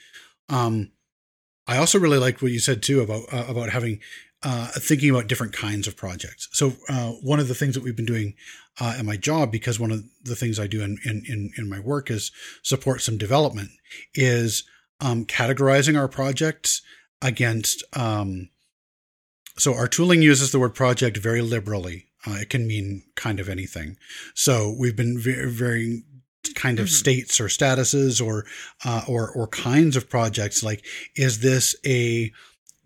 Um, 0.49 0.93
I 1.67 1.79
also 1.79 1.99
really 1.99 2.19
liked 2.19 2.43
what 2.43 2.53
you 2.53 2.59
said 2.59 2.83
too 2.83 3.01
about 3.01 3.25
uh, 3.33 3.47
about 3.49 3.71
having 3.71 4.01
uh, 4.43 4.69
thinking 4.69 5.11
about 5.11 5.27
different 5.27 5.53
kinds 5.53 5.87
of 5.87 5.97
projects. 5.97 6.49
So 6.53 6.75
uh, 6.89 7.13
one 7.23 7.41
of 7.41 7.49
the 7.49 7.55
things 7.55 7.75
that 7.75 7.83
we've 7.83 7.97
been 7.97 8.07
doing 8.07 8.35
uh, 8.81 8.97
at 8.99 9.05
my 9.05 9.17
job, 9.17 9.53
because 9.53 9.79
one 9.79 9.91
of 9.91 10.05
the 10.23 10.37
things 10.37 10.59
I 10.59 10.67
do 10.67 10.83
in 10.83 10.99
in 11.05 11.23
in, 11.27 11.51
in 11.57 11.69
my 11.69 11.81
work 11.81 12.11
is 12.11 12.31
support 12.63 13.01
some 13.01 13.19
development, 13.19 13.71
is 14.15 14.65
um, 15.01 15.25
categorizing 15.25 15.99
our 15.99 16.09
projects 16.09 16.83
against. 17.23 17.85
Um, 17.97 18.51
so 19.59 19.75
our 19.75 19.89
tooling 19.89 20.23
uses 20.23 20.53
the 20.53 20.59
word 20.59 20.75
project 20.75 21.17
very 21.17 21.43
liberally. 21.43 22.07
Uh, 22.27 22.39
it 22.41 22.51
can 22.51 22.67
mean 22.67 23.03
kind 23.17 23.41
of 23.41 23.49
anything. 23.49 23.97
So 24.35 24.75
we've 24.79 24.97
been 24.97 25.19
very, 25.19 25.51
very 25.51 26.03
kind 26.55 26.79
of 26.79 26.87
mm-hmm. 26.87 26.95
states 26.95 27.41
or 27.41 27.47
statuses 27.47 28.25
or 28.25 28.47
uh, 28.85 29.03
or 29.09 29.31
or 29.31 29.47
kinds 29.49 29.97
of 29.97 30.09
projects. 30.09 30.63
Like, 30.63 30.85
is 31.17 31.41
this 31.41 31.75
a 31.87 32.33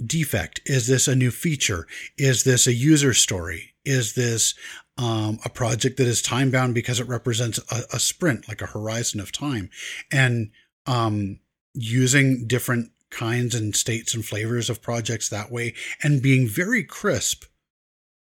defect? 0.05 0.61
Is 0.67 0.87
this 0.87 1.09
a 1.09 1.17
new 1.17 1.31
feature? 1.31 1.87
Is 2.17 2.45
this 2.45 2.67
a 2.67 2.73
user 2.73 3.15
story? 3.15 3.75
Is 3.85 4.15
this 4.15 4.55
um, 4.97 5.39
a 5.45 5.49
project 5.49 5.97
that 5.99 6.07
is 6.07 6.23
time 6.23 6.51
bound 6.51 6.75
because 6.75 7.01
it 7.01 7.09
represents 7.09 7.59
a, 7.71 7.83
a, 7.93 7.99
sprint, 7.99 8.49
like 8.49 8.63
a 8.63 8.67
horizon 8.67 9.21
of 9.21 9.33
time? 9.33 9.71
And 10.13 10.51
um, 10.87 11.41
using 11.75 12.47
different 12.47 12.91
kinds 13.15 13.55
and 13.55 13.75
states 13.77 14.15
and 14.15 14.25
flavors 14.25 14.69
of 14.69 14.83
projects 14.83 15.29
that 15.29 15.51
way 15.51 15.75
and 16.03 16.23
being 16.23 16.47
very 16.47 16.83
crisp 16.83 17.45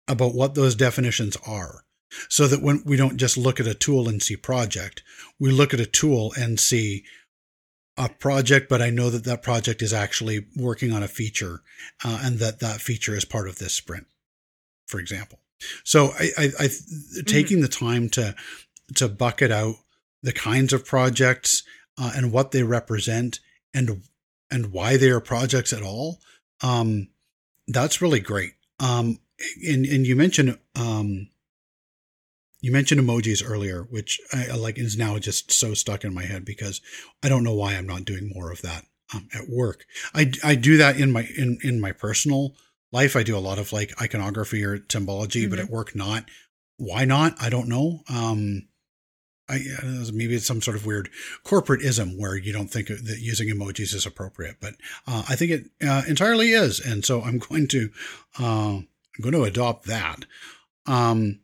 about 0.07 0.33
what 0.33 0.55
those 0.55 0.75
definitions 0.75 1.37
are 1.45 1.83
so 2.29 2.47
that 2.47 2.61
when 2.61 2.81
we 2.85 2.95
don't 2.95 3.17
just 3.17 3.37
look 3.37 3.59
at 3.59 3.67
a 3.67 3.73
tool 3.73 4.09
and 4.09 4.23
see 4.23 4.35
project, 4.35 5.03
we 5.39 5.51
look 5.51 5.73
at 5.73 5.79
a 5.79 5.85
tool 5.85 6.33
and 6.37 6.59
see 6.59 7.03
a 7.97 8.09
project, 8.09 8.69
but 8.69 8.81
I 8.81 8.89
know 8.89 9.09
that 9.09 9.25
that 9.25 9.43
project 9.43 9.81
is 9.81 9.93
actually 9.93 10.45
working 10.55 10.91
on 10.91 11.03
a 11.03 11.07
feature 11.07 11.61
uh, 12.03 12.21
and 12.23 12.39
that 12.39 12.59
that 12.61 12.81
feature 12.81 13.15
is 13.15 13.25
part 13.25 13.47
of 13.47 13.59
this 13.59 13.73
sprint, 13.73 14.07
for 14.87 14.99
example. 14.99 15.39
So 15.83 16.13
I, 16.17 16.29
I, 16.37 16.43
I 16.43 16.47
mm-hmm. 16.47 17.21
taking 17.25 17.61
the 17.61 17.67
time 17.67 18.09
to 18.09 18.35
to 18.95 19.07
bucket 19.07 19.51
out 19.51 19.75
the 20.23 20.31
kinds 20.33 20.73
of 20.73 20.85
projects 20.85 21.63
uh, 21.97 22.11
and 22.15 22.31
what 22.31 22.51
they 22.51 22.63
represent 22.63 23.39
and 23.73 24.01
and 24.51 24.71
why 24.71 24.97
they 24.97 25.09
are 25.09 25.19
projects 25.19 25.73
at 25.73 25.83
all. 25.83 26.19
Um, 26.61 27.09
that's 27.67 28.01
really 28.01 28.19
great. 28.19 28.53
Um, 28.79 29.19
and 29.67 29.85
and 29.85 30.05
you 30.05 30.15
mentioned 30.15 30.57
um, 30.75 31.29
you 32.61 32.71
mentioned 32.71 33.01
emojis 33.01 33.43
earlier, 33.47 33.83
which 33.83 34.19
I, 34.33 34.55
like 34.55 34.77
is 34.77 34.97
now 34.97 35.17
just 35.17 35.51
so 35.51 35.73
stuck 35.73 36.03
in 36.03 36.13
my 36.13 36.25
head 36.25 36.45
because 36.45 36.81
I 37.23 37.29
don't 37.29 37.43
know 37.43 37.53
why 37.53 37.73
I'm 37.73 37.87
not 37.87 38.05
doing 38.05 38.31
more 38.33 38.51
of 38.51 38.61
that 38.61 38.85
um, 39.13 39.27
at 39.33 39.49
work. 39.49 39.85
I, 40.13 40.31
I 40.43 40.55
do 40.55 40.77
that 40.77 40.99
in 40.99 41.11
my 41.11 41.27
in 41.37 41.57
in 41.63 41.79
my 41.79 41.91
personal 41.91 42.55
life. 42.91 43.15
I 43.15 43.23
do 43.23 43.37
a 43.37 43.39
lot 43.39 43.59
of 43.59 43.71
like 43.71 44.01
iconography 44.01 44.63
or 44.63 44.79
symbology, 44.89 45.43
mm-hmm. 45.43 45.51
but 45.51 45.59
at 45.59 45.69
work 45.69 45.95
not. 45.95 46.25
Why 46.77 47.05
not? 47.05 47.35
I 47.41 47.49
don't 47.49 47.67
know. 47.67 48.01
Um, 48.09 48.68
I 49.49 49.59
maybe 50.13 50.35
it's 50.35 50.45
some 50.45 50.61
sort 50.61 50.77
of 50.77 50.85
weird 50.85 51.09
corporateism 51.43 52.17
where 52.17 52.37
you 52.37 52.53
don't 52.53 52.69
think 52.69 52.87
that 52.87 53.19
using 53.19 53.49
emojis 53.49 53.93
is 53.93 54.05
appropriate, 54.05 54.57
but 54.59 54.75
uh, 55.07 55.23
I 55.27 55.35
think 55.35 55.51
it 55.51 55.65
uh, 55.85 56.03
entirely 56.07 56.51
is, 56.51 56.79
and 56.79 57.03
so 57.03 57.21
I'm 57.21 57.39
going 57.39 57.67
to 57.69 57.89
uh, 58.39 58.79
I'm 59.19 59.21
going 59.21 59.33
to 59.33 59.43
adopt 59.43 59.85
that. 59.87 60.25
Um, 60.85 61.41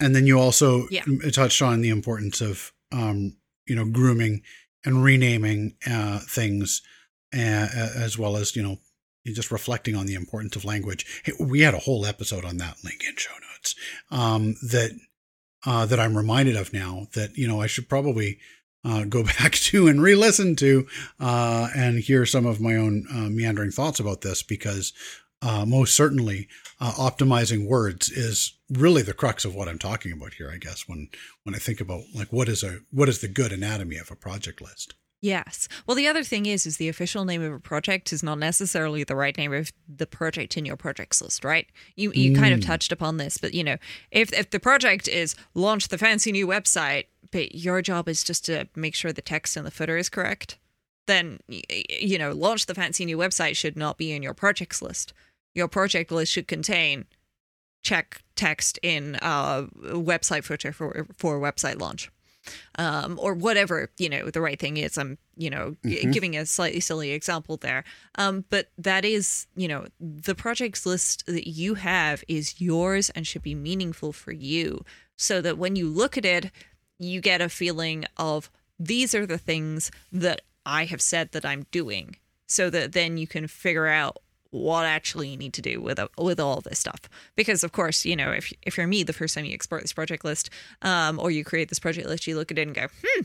and 0.00 0.16
then 0.16 0.26
you 0.26 0.38
also 0.38 0.88
yeah. 0.88 1.04
touched 1.32 1.62
on 1.62 1.80
the 1.80 1.90
importance 1.90 2.40
of, 2.40 2.72
um, 2.90 3.36
you 3.66 3.76
know, 3.76 3.84
grooming 3.84 4.42
and 4.84 5.04
renaming 5.04 5.76
uh, 5.88 6.18
things, 6.20 6.82
uh, 7.34 7.68
as 7.96 8.18
well 8.18 8.36
as 8.36 8.56
you 8.56 8.62
know, 8.62 8.78
just 9.26 9.52
reflecting 9.52 9.94
on 9.94 10.06
the 10.06 10.14
importance 10.14 10.56
of 10.56 10.64
language. 10.64 11.22
We 11.38 11.60
had 11.60 11.74
a 11.74 11.78
whole 11.78 12.04
episode 12.04 12.44
on 12.44 12.56
that 12.56 12.78
link 12.82 13.04
in 13.08 13.16
show 13.16 13.34
notes 13.52 13.74
um, 14.10 14.54
that 14.62 14.98
uh, 15.64 15.86
that 15.86 16.00
I'm 16.00 16.16
reminded 16.16 16.56
of 16.56 16.72
now. 16.72 17.08
That 17.14 17.36
you 17.36 17.46
know, 17.46 17.60
I 17.60 17.66
should 17.66 17.88
probably 17.88 18.38
uh, 18.84 19.04
go 19.04 19.22
back 19.38 19.52
to 19.52 19.86
and 19.88 20.02
re-listen 20.02 20.56
to 20.56 20.86
uh, 21.20 21.68
and 21.74 22.00
hear 22.00 22.26
some 22.26 22.46
of 22.46 22.60
my 22.60 22.76
own 22.76 23.06
uh, 23.10 23.28
meandering 23.30 23.70
thoughts 23.70 24.00
about 24.00 24.22
this 24.22 24.42
because 24.42 24.92
uh, 25.42 25.64
most 25.66 25.94
certainly 25.94 26.48
uh, 26.80 26.92
optimizing 26.92 27.66
words 27.66 28.10
is 28.10 28.56
really 28.70 29.02
the 29.02 29.12
crux 29.12 29.44
of 29.44 29.54
what 29.54 29.68
I'm 29.68 29.78
talking 29.78 30.12
about 30.12 30.34
here. 30.34 30.50
I 30.52 30.56
guess 30.56 30.88
when 30.88 31.08
when 31.42 31.54
I 31.54 31.58
think 31.58 31.80
about 31.80 32.02
like 32.14 32.32
what 32.32 32.48
is 32.48 32.62
a 32.62 32.80
what 32.90 33.08
is 33.08 33.20
the 33.20 33.28
good 33.28 33.52
anatomy 33.52 33.96
of 33.96 34.10
a 34.10 34.16
project 34.16 34.60
list. 34.60 34.94
Yes. 35.22 35.68
Well, 35.86 35.94
the 35.94 36.08
other 36.08 36.24
thing 36.24 36.46
is, 36.46 36.66
is 36.66 36.76
the 36.76 36.88
official 36.88 37.24
name 37.24 37.42
of 37.42 37.52
a 37.52 37.60
project 37.60 38.12
is 38.12 38.22
not 38.22 38.38
necessarily 38.38 39.04
the 39.04 39.14
right 39.14 39.38
name 39.38 39.52
of 39.52 39.72
the 39.88 40.06
project 40.06 40.56
in 40.56 40.66
your 40.66 40.76
projects 40.76 41.22
list, 41.22 41.44
right? 41.44 41.68
You 41.94 42.12
you 42.12 42.32
mm. 42.32 42.36
kind 42.36 42.52
of 42.52 42.60
mm. 42.60 42.66
touched 42.66 42.90
upon 42.90 43.16
this, 43.16 43.38
but 43.38 43.54
you 43.54 43.62
know, 43.62 43.76
if 44.10 44.32
if 44.32 44.50
the 44.50 44.60
project 44.60 45.06
is 45.06 45.36
launch 45.54 45.88
the 45.88 45.98
fancy 45.98 46.32
new 46.32 46.46
website, 46.46 47.06
but 47.30 47.54
your 47.54 47.80
job 47.82 48.08
is 48.08 48.24
just 48.24 48.44
to 48.46 48.66
make 48.74 48.96
sure 48.96 49.12
the 49.12 49.22
text 49.22 49.56
in 49.56 49.64
the 49.64 49.70
footer 49.70 49.96
is 49.96 50.08
correct, 50.08 50.58
then 51.06 51.38
you 51.48 52.18
know, 52.18 52.32
launch 52.32 52.66
the 52.66 52.74
fancy 52.74 53.04
new 53.04 53.16
website 53.16 53.54
should 53.54 53.76
not 53.76 53.96
be 53.98 54.10
in 54.10 54.24
your 54.24 54.34
projects 54.34 54.82
list 54.82 55.14
your 55.54 55.68
project 55.68 56.10
list 56.10 56.32
should 56.32 56.48
contain 56.48 57.06
check 57.82 58.22
text 58.36 58.78
in 58.82 59.16
a 59.16 59.66
website 59.84 60.44
footer 60.44 60.72
for 60.72 61.06
for 61.16 61.40
website 61.40 61.80
launch 61.80 62.10
um, 62.76 63.18
or 63.20 63.34
whatever 63.34 63.90
you 63.98 64.08
know 64.08 64.30
the 64.30 64.40
right 64.40 64.58
thing 64.58 64.76
is 64.76 64.98
i'm 64.98 65.18
you 65.36 65.50
know 65.50 65.76
mm-hmm. 65.84 66.10
giving 66.10 66.36
a 66.36 66.46
slightly 66.46 66.80
silly 66.80 67.10
example 67.12 67.56
there. 67.56 67.84
Um, 68.16 68.44
but 68.50 68.70
that 68.78 69.04
is 69.04 69.46
you 69.56 69.68
know 69.68 69.86
the 70.00 70.34
projects 70.34 70.86
list 70.86 71.24
that 71.26 71.48
you 71.48 71.74
have 71.74 72.22
is 72.28 72.60
yours 72.60 73.10
and 73.10 73.26
should 73.26 73.42
be 73.42 73.54
meaningful 73.54 74.12
for 74.12 74.32
you. 74.32 74.84
So 75.16 75.40
that 75.40 75.58
when 75.58 75.76
you 75.76 75.88
look 75.88 76.16
at 76.16 76.24
it 76.24 76.50
you 76.98 77.20
get 77.20 77.40
a 77.40 77.48
feeling 77.48 78.04
of 78.16 78.50
these 78.78 79.14
are 79.14 79.26
the 79.26 79.38
things 79.38 79.90
that 80.12 80.42
i 80.64 80.84
have 80.84 81.00
said 81.00 81.32
that 81.32 81.44
i'm 81.44 81.66
doing. 81.70 82.16
So 82.46 82.70
that 82.70 82.92
then 82.92 83.16
you 83.16 83.26
can 83.26 83.46
figure 83.46 83.86
out 83.88 84.18
what 84.52 84.84
actually 84.84 85.28
you 85.28 85.36
need 85.36 85.54
to 85.54 85.62
do 85.62 85.80
with 85.80 85.98
with 86.16 86.38
all 86.38 86.60
this 86.60 86.78
stuff. 86.78 87.00
Because 87.34 87.64
of 87.64 87.72
course, 87.72 88.04
you 88.04 88.14
know, 88.14 88.30
if 88.30 88.52
if 88.62 88.76
you're 88.76 88.86
me, 88.86 89.02
the 89.02 89.12
first 89.12 89.34
time 89.34 89.44
you 89.44 89.54
export 89.54 89.82
this 89.82 89.92
project 89.92 90.24
list, 90.24 90.50
um, 90.82 91.18
or 91.18 91.30
you 91.30 91.44
create 91.44 91.68
this 91.68 91.80
project 91.80 92.06
list, 92.06 92.26
you 92.26 92.36
look 92.36 92.52
at 92.52 92.58
it 92.58 92.68
and 92.68 92.74
go, 92.74 92.86
hmm, 93.02 93.22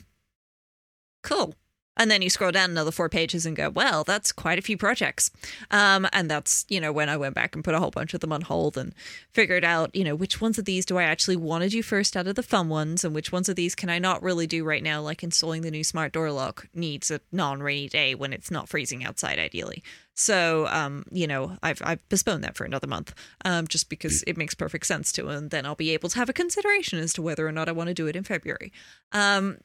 cool. 1.23 1.53
And 1.99 2.11
then 2.11 2.21
you 2.21 2.29
scroll 2.29 2.51
down 2.51 2.69
another 2.69 2.91
four 2.91 3.09
pages 3.09 3.45
and 3.45 3.55
go, 3.55 3.69
well, 3.69 4.03
that's 4.03 4.31
quite 4.31 4.59
a 4.59 4.61
few 4.61 4.77
projects. 4.77 5.31
Um, 5.71 6.07
and 6.13 6.29
that's, 6.29 6.63
you 6.69 6.79
know, 6.79 6.91
when 6.91 7.09
I 7.09 7.17
went 7.17 7.33
back 7.33 7.55
and 7.55 7.63
put 7.63 7.73
a 7.73 7.79
whole 7.79 7.91
bunch 7.91 8.13
of 8.13 8.19
them 8.19 8.31
on 8.31 8.41
hold 8.41 8.77
and 8.77 8.93
figured 9.31 9.65
out, 9.65 9.95
you 9.95 10.03
know, 10.03 10.15
which 10.15 10.39
ones 10.39 10.59
of 10.59 10.65
these 10.65 10.85
do 10.85 10.97
I 10.97 11.03
actually 11.03 11.37
want 11.37 11.63
to 11.63 11.69
do 11.69 11.81
first 11.81 12.15
out 12.15 12.27
of 12.27 12.35
the 12.35 12.43
fun 12.43 12.69
ones 12.69 13.03
and 13.03 13.15
which 13.15 13.31
ones 13.31 13.49
of 13.49 13.55
these 13.55 13.73
can 13.73 13.89
I 13.89 13.97
not 13.97 14.21
really 14.21 14.45
do 14.45 14.63
right 14.63 14.83
now, 14.83 15.01
like 15.01 15.23
installing 15.23 15.63
the 15.63 15.71
new 15.71 15.83
smart 15.83 16.13
door 16.13 16.31
lock 16.31 16.67
needs 16.73 17.09
a 17.09 17.19
non 17.31 17.61
rainy 17.61 17.89
day 17.89 18.13
when 18.13 18.31
it's 18.31 18.51
not 18.51 18.69
freezing 18.69 19.03
outside, 19.03 19.39
ideally. 19.39 19.83
So, 20.19 20.67
um, 20.67 21.05
you 21.11 21.27
know, 21.27 21.55
I've, 21.61 21.81
I've 21.85 22.09
postponed 22.09 22.43
that 22.43 22.57
for 22.57 22.65
another 22.65 22.87
month 22.87 23.13
um, 23.45 23.67
just 23.67 23.87
because 23.87 24.23
it 24.23 24.35
makes 24.35 24.55
perfect 24.55 24.87
sense 24.87 25.11
to, 25.13 25.27
and 25.27 25.51
then 25.51 25.65
I'll 25.65 25.75
be 25.75 25.91
able 25.91 26.09
to 26.09 26.17
have 26.17 26.27
a 26.27 26.33
consideration 26.33 26.99
as 26.99 27.13
to 27.13 27.21
whether 27.21 27.47
or 27.47 27.51
not 27.51 27.69
I 27.69 27.71
want 27.71 27.87
to 27.89 27.93
do 27.93 28.07
it 28.07 28.15
in 28.15 28.23
February. 28.23 28.73
Um, 29.11 29.59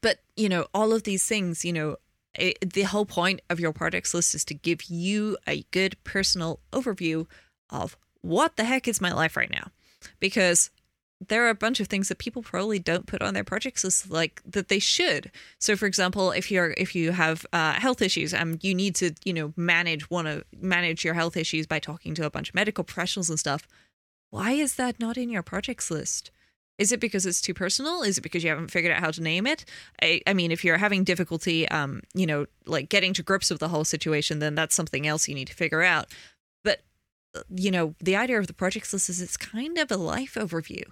but 0.00 0.18
you 0.36 0.48
know 0.48 0.66
all 0.74 0.92
of 0.92 1.04
these 1.04 1.26
things 1.26 1.64
you 1.64 1.72
know 1.72 1.96
it, 2.34 2.72
the 2.72 2.82
whole 2.82 3.06
point 3.06 3.40
of 3.50 3.58
your 3.58 3.72
projects 3.72 4.14
list 4.14 4.34
is 4.34 4.44
to 4.44 4.54
give 4.54 4.84
you 4.84 5.36
a 5.46 5.64
good 5.70 5.96
personal 6.04 6.60
overview 6.72 7.26
of 7.70 7.96
what 8.22 8.56
the 8.56 8.64
heck 8.64 8.86
is 8.86 9.00
my 9.00 9.12
life 9.12 9.36
right 9.36 9.50
now 9.50 9.70
because 10.20 10.70
there 11.28 11.44
are 11.44 11.50
a 11.50 11.54
bunch 11.54 11.80
of 11.80 11.86
things 11.86 12.08
that 12.08 12.18
people 12.18 12.42
probably 12.42 12.78
don't 12.78 13.06
put 13.06 13.20
on 13.20 13.34
their 13.34 13.44
projects 13.44 13.84
list 13.84 14.10
like 14.10 14.42
that 14.46 14.68
they 14.68 14.78
should 14.78 15.30
so 15.58 15.76
for 15.76 15.86
example 15.86 16.30
if 16.30 16.50
you're 16.50 16.74
if 16.76 16.94
you 16.94 17.12
have 17.12 17.44
uh, 17.52 17.74
health 17.74 18.00
issues 18.00 18.32
and 18.32 18.54
um, 18.54 18.58
you 18.62 18.74
need 18.74 18.94
to 18.94 19.12
you 19.24 19.32
know 19.32 19.52
manage 19.56 20.08
one 20.10 20.26
of 20.26 20.44
manage 20.58 21.04
your 21.04 21.14
health 21.14 21.36
issues 21.36 21.66
by 21.66 21.78
talking 21.78 22.14
to 22.14 22.24
a 22.24 22.30
bunch 22.30 22.48
of 22.48 22.54
medical 22.54 22.84
professionals 22.84 23.28
and 23.28 23.38
stuff 23.38 23.66
why 24.30 24.52
is 24.52 24.76
that 24.76 24.98
not 24.98 25.16
in 25.16 25.28
your 25.28 25.42
projects 25.42 25.90
list 25.90 26.30
is 26.80 26.92
it 26.92 26.98
because 26.98 27.26
it's 27.26 27.42
too 27.42 27.52
personal? 27.52 28.00
Is 28.00 28.16
it 28.16 28.22
because 28.22 28.42
you 28.42 28.48
haven't 28.48 28.70
figured 28.70 28.90
out 28.90 29.00
how 29.00 29.10
to 29.10 29.22
name 29.22 29.46
it? 29.46 29.66
I, 30.00 30.22
I 30.26 30.32
mean, 30.32 30.50
if 30.50 30.64
you're 30.64 30.78
having 30.78 31.04
difficulty, 31.04 31.68
um, 31.68 32.00
you 32.14 32.26
know, 32.26 32.46
like 32.64 32.88
getting 32.88 33.12
to 33.12 33.22
grips 33.22 33.50
with 33.50 33.60
the 33.60 33.68
whole 33.68 33.84
situation, 33.84 34.38
then 34.38 34.54
that's 34.54 34.74
something 34.74 35.06
else 35.06 35.28
you 35.28 35.34
need 35.34 35.48
to 35.48 35.54
figure 35.54 35.82
out. 35.82 36.06
But, 36.64 36.80
uh, 37.36 37.42
you 37.54 37.70
know, 37.70 37.96
the 38.00 38.16
idea 38.16 38.38
of 38.38 38.46
the 38.46 38.54
projects 38.54 38.94
list 38.94 39.10
is 39.10 39.20
it's 39.20 39.36
kind 39.36 39.76
of 39.76 39.90
a 39.90 39.98
life 39.98 40.36
overview. 40.36 40.84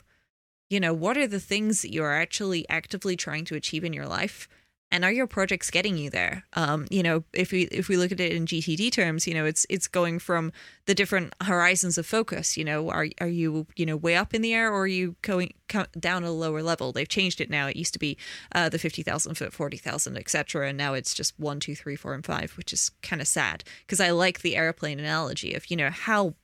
You 0.70 0.80
know, 0.80 0.92
what 0.92 1.16
are 1.16 1.26
the 1.26 1.40
things 1.40 1.82
that 1.82 1.92
you 1.92 2.04
are 2.04 2.14
actually 2.14 2.68
actively 2.68 3.16
trying 3.16 3.44
to 3.46 3.54
achieve 3.54 3.84
in 3.84 3.92
your 3.92 4.06
life? 4.06 4.48
and 4.90 5.04
are 5.04 5.12
your 5.12 5.26
projects 5.26 5.70
getting 5.70 5.96
you 5.96 6.10
there? 6.10 6.44
Um, 6.54 6.86
you 6.90 7.02
know 7.02 7.24
if 7.32 7.52
we 7.52 7.62
if 7.64 7.88
we 7.88 7.96
look 7.96 8.12
at 8.12 8.20
it 8.20 8.32
in 8.32 8.46
gtd 8.46 8.90
terms 8.90 9.26
you 9.26 9.34
know 9.34 9.44
it's 9.44 9.66
it's 9.68 9.86
going 9.86 10.18
from 10.18 10.52
the 10.86 10.94
different 10.94 11.34
horizons 11.42 11.98
of 11.98 12.06
focus 12.06 12.56
you 12.56 12.64
know 12.64 12.88
are 12.90 13.08
are 13.20 13.28
you 13.28 13.66
you 13.76 13.84
know 13.84 13.96
way 13.96 14.16
up 14.16 14.34
in 14.34 14.42
the 14.42 14.54
air 14.54 14.72
or 14.72 14.82
are 14.82 14.86
you 14.86 15.16
going 15.22 15.52
down 15.98 16.24
a 16.24 16.30
lower 16.30 16.62
level? 16.62 16.92
They've 16.92 17.08
changed 17.08 17.42
it 17.42 17.50
now. 17.50 17.66
It 17.66 17.76
used 17.76 17.92
to 17.92 17.98
be 17.98 18.16
uh, 18.54 18.70
the 18.70 18.78
50000 18.78 19.34
foot 19.34 19.52
40000 19.52 20.16
etc 20.16 20.68
and 20.68 20.78
now 20.78 20.94
it's 20.94 21.14
just 21.14 21.38
one 21.38 21.60
two 21.60 21.74
three 21.74 21.96
four 21.96 22.14
and 22.14 22.24
five 22.24 22.52
which 22.52 22.72
is 22.72 22.90
kind 23.02 23.20
of 23.20 23.28
sad 23.28 23.64
because 23.86 24.00
i 24.00 24.10
like 24.10 24.40
the 24.40 24.56
airplane 24.56 24.98
analogy 24.98 25.54
of 25.54 25.70
you 25.70 25.76
know 25.76 25.90
how 25.90 26.34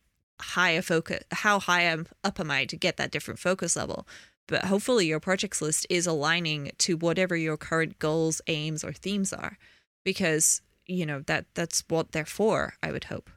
high 0.40 0.70
a 0.70 0.82
focus 0.82 1.22
how 1.30 1.60
high 1.60 1.82
am 1.82 2.06
up 2.22 2.40
am 2.40 2.50
i 2.50 2.64
to 2.64 2.76
get 2.76 2.96
that 2.96 3.10
different 3.10 3.40
focus 3.40 3.76
level? 3.76 4.06
But 4.46 4.66
hopefully 4.66 5.06
your 5.06 5.20
projects 5.20 5.62
list 5.62 5.86
is 5.88 6.06
aligning 6.06 6.72
to 6.78 6.96
whatever 6.96 7.34
your 7.34 7.56
current 7.56 7.98
goals 7.98 8.42
aims 8.46 8.84
or 8.84 8.92
themes 8.92 9.32
are. 9.32 9.58
Because 10.04 10.60
you 10.86 11.06
know 11.06 11.20
that 11.20 11.46
that's 11.54 11.82
what 11.88 12.12
they're 12.12 12.26
for 12.26 12.74
i 12.82 12.92
would 12.92 13.04
hope. 13.04 13.30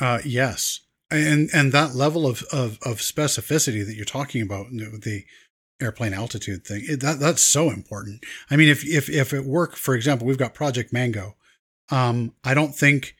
Uh 0.00 0.18
yes. 0.24 0.80
And 1.10 1.48
and 1.54 1.72
that 1.72 1.94
level 1.94 2.26
of 2.26 2.42
of, 2.52 2.78
of 2.82 2.98
specificity 2.98 3.84
that 3.86 3.94
you're 3.94 4.04
talking 4.04 4.42
about 4.42 4.66
the 4.70 5.24
airplane 5.80 6.12
altitude 6.12 6.66
thing 6.66 6.82
it, 6.86 7.00
that 7.00 7.20
that's 7.20 7.42
so 7.42 7.70
important. 7.70 8.24
I 8.50 8.56
mean 8.56 8.68
if 8.68 8.84
if 8.84 9.08
if 9.08 9.32
it 9.32 9.44
work 9.44 9.76
for 9.76 9.94
example 9.94 10.26
we've 10.26 10.38
got 10.38 10.54
project 10.54 10.92
mango. 10.92 11.36
Um 11.90 12.34
i 12.44 12.52
don't 12.52 12.74
think 12.74 13.14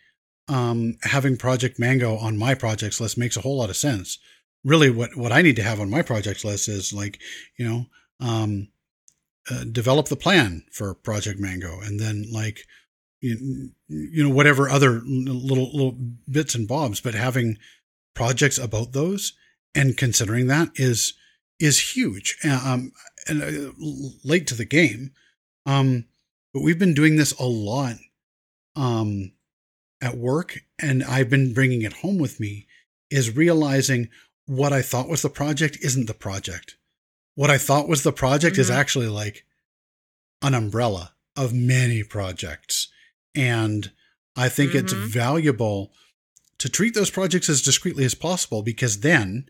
um 0.48 0.96
having 1.02 1.36
project 1.36 1.78
mango 1.78 2.16
on 2.16 2.36
my 2.36 2.54
projects 2.54 3.00
list 3.00 3.18
makes 3.18 3.36
a 3.36 3.40
whole 3.40 3.58
lot 3.58 3.70
of 3.70 3.76
sense 3.76 4.18
really 4.64 4.90
what 4.90 5.16
what 5.16 5.32
I 5.32 5.42
need 5.42 5.56
to 5.56 5.62
have 5.62 5.80
on 5.80 5.90
my 5.90 6.02
projects 6.02 6.44
list 6.44 6.68
is 6.68 6.92
like 6.92 7.20
you 7.56 7.66
know 7.68 7.86
um, 8.20 8.68
uh, 9.50 9.64
develop 9.64 10.08
the 10.08 10.16
plan 10.16 10.64
for 10.72 10.94
Project 10.94 11.40
Mango, 11.40 11.80
and 11.80 11.98
then 11.98 12.26
like 12.32 12.60
you, 13.20 13.70
you 13.88 14.22
know 14.22 14.34
whatever 14.34 14.68
other 14.68 15.00
little 15.04 15.70
little 15.72 15.96
bits 16.30 16.54
and 16.54 16.68
bobs, 16.68 17.00
but 17.00 17.14
having 17.14 17.58
projects 18.14 18.58
about 18.58 18.92
those 18.92 19.34
and 19.74 19.96
considering 19.96 20.46
that 20.48 20.70
is 20.74 21.14
is 21.58 21.94
huge. 21.94 22.36
Um, 22.44 22.92
and 23.26 23.42
uh, 23.42 23.72
late 24.24 24.46
to 24.48 24.54
the 24.54 24.64
game, 24.64 25.12
um, 25.66 26.06
but 26.52 26.62
we've 26.62 26.78
been 26.78 26.94
doing 26.94 27.16
this 27.16 27.32
a 27.38 27.44
lot 27.44 27.96
um, 28.76 29.32
at 30.00 30.16
work, 30.16 30.60
and 30.78 31.02
I've 31.02 31.30
been 31.30 31.52
bringing 31.52 31.82
it 31.82 31.94
home 31.94 32.18
with 32.18 32.40
me. 32.40 32.66
Is 33.10 33.34
realizing 33.34 34.10
what 34.46 34.72
I 34.72 34.82
thought 34.82 35.08
was 35.08 35.22
the 35.22 35.30
project 35.30 35.78
isn't 35.82 36.06
the 36.06 36.14
project. 36.14 36.76
What 37.34 37.50
I 37.50 37.58
thought 37.58 37.88
was 37.88 38.02
the 38.02 38.12
project 38.12 38.54
mm-hmm. 38.54 38.62
is 38.62 38.70
actually 38.70 39.08
like 39.08 39.44
an 40.42 40.54
umbrella 40.54 41.12
of 41.36 41.54
many 41.54 42.02
projects. 42.02 42.88
And 43.34 43.92
I 44.36 44.48
think 44.48 44.70
mm-hmm. 44.70 44.80
it's 44.80 44.92
valuable 44.92 45.92
to 46.58 46.68
treat 46.68 46.94
those 46.94 47.10
projects 47.10 47.48
as 47.48 47.62
discretely 47.62 48.04
as 48.04 48.14
possible 48.14 48.62
because 48.62 49.00
then 49.00 49.46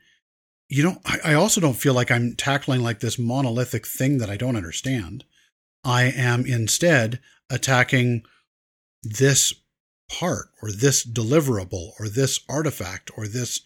you 0.69 0.83
know 0.83 1.01
I, 1.07 1.19
I 1.25 1.35
also 1.35 1.61
don't 1.61 1.75
feel 1.75 1.95
like 1.95 2.11
I'm 2.11 2.35
tackling 2.35 2.83
like 2.83 3.01
this 3.01 3.19
monolithic 3.19 3.87
thing 3.87 4.19
that 4.19 4.29
I 4.31 4.37
don't 4.37 4.57
understand. 4.57 5.25
I 5.85 6.05
am 6.05 6.45
instead 6.45 7.21
attacking 7.49 8.23
this 9.03 9.55
part 10.09 10.47
or 10.63 10.71
this 10.71 11.07
deliverable 11.07 11.93
or 11.99 12.09
this 12.09 12.41
artifact 12.49 13.11
or 13.17 13.27
this 13.27 13.61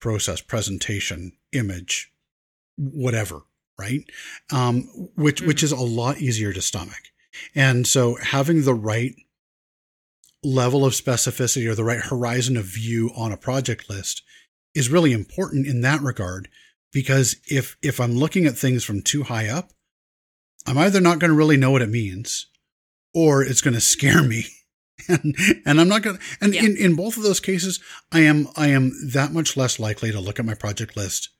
process, 0.00 0.40
presentation, 0.40 1.32
image, 1.52 2.12
whatever, 2.76 3.42
right? 3.78 4.04
Um, 4.52 4.82
which 5.16 5.38
mm-hmm. 5.38 5.48
which 5.48 5.62
is 5.62 5.72
a 5.72 5.76
lot 5.76 6.18
easier 6.18 6.52
to 6.52 6.62
stomach. 6.62 7.00
And 7.54 7.86
so 7.86 8.16
having 8.16 8.62
the 8.62 8.74
right 8.74 9.14
level 10.44 10.84
of 10.84 10.92
specificity 10.92 11.68
or 11.68 11.74
the 11.74 11.84
right 11.84 12.00
horizon 12.00 12.56
of 12.56 12.64
view 12.64 13.10
on 13.16 13.32
a 13.32 13.36
project 13.36 13.88
list 13.88 14.22
is 14.74 14.90
really 14.90 15.12
important 15.12 15.66
in 15.66 15.82
that 15.82 16.02
regard 16.02 16.48
because 16.92 17.36
if 17.48 17.76
if 17.82 18.00
I'm 18.00 18.16
looking 18.16 18.44
at 18.44 18.58
things 18.58 18.84
from 18.84 19.02
too 19.02 19.22
high 19.24 19.48
up, 19.48 19.70
I'm 20.66 20.78
either 20.78 21.00
not 21.00 21.18
going 21.18 21.30
to 21.30 21.36
really 21.36 21.56
know 21.56 21.70
what 21.70 21.82
it 21.82 21.88
means 21.88 22.46
or 23.14 23.42
it's 23.42 23.60
going 23.60 23.74
to 23.74 23.80
scare 23.80 24.22
me 24.22 24.46
and 25.08 25.34
and 25.64 25.80
I'm 25.80 25.88
not 25.88 26.02
going 26.02 26.16
to 26.16 26.22
and 26.40 26.54
yeah. 26.54 26.64
in 26.64 26.76
in 26.76 26.94
both 26.94 27.16
of 27.16 27.22
those 27.22 27.40
cases 27.40 27.80
I 28.10 28.20
am 28.20 28.48
I 28.56 28.68
am 28.68 28.92
that 29.12 29.32
much 29.32 29.56
less 29.56 29.78
likely 29.78 30.12
to 30.12 30.20
look 30.20 30.38
at 30.38 30.46
my 30.46 30.54
project 30.54 30.96
list 30.96 31.30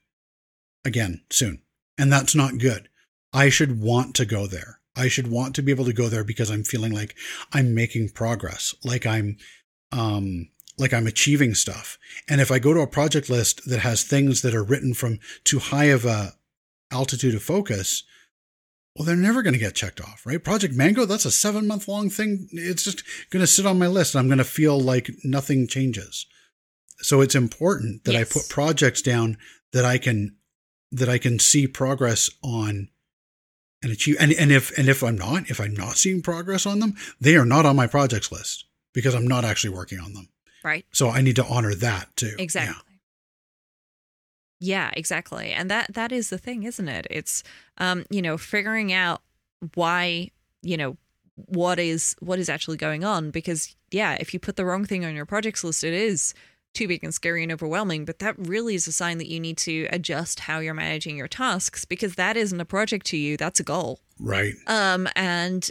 again 0.85 1.23
soon. 1.31 1.63
And 1.99 2.13
that's 2.13 2.35
not 2.35 2.59
good. 2.59 2.89
I 3.33 3.49
should 3.49 3.81
want 3.81 4.15
to 4.17 4.25
go 4.25 4.47
there. 4.47 4.81
I 4.97 5.09
should 5.09 5.29
want 5.29 5.55
to 5.55 5.63
be 5.63 5.73
able 5.73 5.87
to 5.87 5.93
go 5.93 6.09
there 6.09 6.25
because 6.25 6.51
I'm 6.51 6.65
feeling 6.65 6.93
like 6.93 7.15
I'm 7.53 7.75
making 7.75 8.11
progress, 8.11 8.75
like 8.85 9.07
I'm 9.07 9.37
um 9.91 10.49
like 10.79 10.93
I'm 10.93 11.07
achieving 11.07 11.55
stuff. 11.55 11.99
And 12.29 12.41
if 12.41 12.51
I 12.51 12.59
go 12.59 12.75
to 12.75 12.81
a 12.81 12.87
project 12.87 13.31
list 13.31 13.69
that 13.69 13.81
has 13.81 14.03
things 14.03 14.43
that 14.43 14.55
are 14.55 14.65
written 14.65 14.95
from 14.95 15.19
too 15.45 15.59
high 15.59 15.87
of 15.87 16.05
a 16.05 16.33
altitude 16.91 17.35
of 17.35 17.43
focus, 17.43 18.05
well, 18.97 19.07
they're 19.07 19.17
never 19.17 19.43
going 19.43 19.55
to 19.55 19.59
get 19.59 19.75
checked 19.75 20.01
off, 20.01 20.27
right? 20.27 20.43
Project 20.43 20.75
Mango, 20.75 21.07
that's 21.07 21.25
a 21.25 21.31
seven 21.31 21.67
month 21.67 21.89
long 21.89 22.11
thing. 22.11 22.49
It's 22.53 22.85
just 22.85 23.03
going 23.31 23.43
to 23.43 23.47
sit 23.47 23.67
on 23.67 23.79
my 23.79 23.87
list 23.87 24.15
and 24.15 24.21
I'm 24.21 24.29
going 24.29 24.39
to 24.39 24.45
feel 24.45 24.79
like 24.79 25.11
nothing 25.25 25.67
changes. 25.67 26.27
So 26.99 27.21
it's 27.21 27.35
important 27.35 28.05
that 28.05 28.13
yes. 28.13 28.31
I 28.31 28.39
put 28.41 28.49
projects 28.49 29.03
down 29.03 29.39
that 29.73 29.85
I 29.85 29.99
can, 29.99 30.37
that 30.93 31.09
I 31.09 31.19
can 31.19 31.39
see 31.39 31.67
progress 31.67 32.31
on 32.45 32.89
and 33.83 33.91
achieve. 33.91 34.17
And, 34.21 34.33
and 34.33 34.53
if, 34.53 34.77
and 34.79 34.89
if 34.89 35.03
I'm 35.03 35.17
not, 35.17 35.49
if 35.51 35.59
I'm 35.59 35.75
not 35.75 35.97
seeing 35.97 36.21
progress 36.21 36.67
on 36.67 36.81
them, 36.81 36.95
they 37.19 37.35
are 37.37 37.47
not 37.47 37.65
on 37.65 37.75
my 37.75 37.87
projects 37.87 38.31
list 38.31 38.67
because 38.93 39.15
I'm 39.15 39.27
not 39.27 39.45
actually 39.45 39.75
working 39.75 39.99
on 40.01 40.13
them. 40.13 40.29
Right. 40.63 40.85
So 40.93 41.09
I 41.09 41.23
need 41.23 41.37
to 41.37 41.47
honor 41.47 41.75
that 41.75 42.15
too. 42.15 42.37
Exactly. 42.39 42.75
Yeah. 42.77 42.92
Yeah, 44.63 44.93
exactly. 44.93 45.51
And 45.51 45.69
that 45.73 45.93
that 45.95 46.13
is 46.13 46.31
the 46.31 46.39
thing, 46.39 46.63
isn't 46.63 46.89
it? 46.89 47.09
It's 47.11 47.43
um, 47.79 48.05
you 48.11 48.23
know, 48.23 48.39
figuring 48.39 48.93
out 48.93 49.21
why, 49.75 50.31
you 50.63 50.77
know, 50.77 50.97
what 51.35 51.81
is 51.81 52.15
what 52.21 52.39
is 52.39 52.49
actually 52.49 52.77
going 52.77 53.03
on 53.05 53.33
because 53.33 53.75
yeah, 53.91 54.17
if 54.21 54.33
you 54.33 54.39
put 54.39 54.55
the 54.55 54.65
wrong 54.65 54.85
thing 54.85 55.05
on 55.05 55.17
your 55.17 55.27
projects 55.27 55.65
list 55.65 55.83
it 55.83 55.93
is 55.93 56.33
too 56.75 56.87
big 56.87 57.03
and 57.03 57.13
scary 57.13 57.43
and 57.43 57.51
overwhelming, 57.51 58.05
but 58.05 58.21
that 58.21 58.39
really 58.39 58.77
is 58.77 58.87
a 58.87 58.93
sign 58.93 59.19
that 59.19 59.27
you 59.27 59.41
need 59.41 59.59
to 59.59 59.89
adjust 59.91 60.39
how 60.41 60.61
you're 60.61 60.75
managing 60.75 61.17
your 61.17 61.29
tasks 61.29 61.85
because 61.85 62.15
that 62.15 62.37
isn't 62.37 62.61
a 62.61 62.65
project 62.65 63.05
to 63.07 63.17
you, 63.17 63.37
that's 63.37 63.59
a 63.59 63.65
goal. 63.65 63.99
Right. 64.21 64.55
Um 64.69 65.09
and 65.17 65.69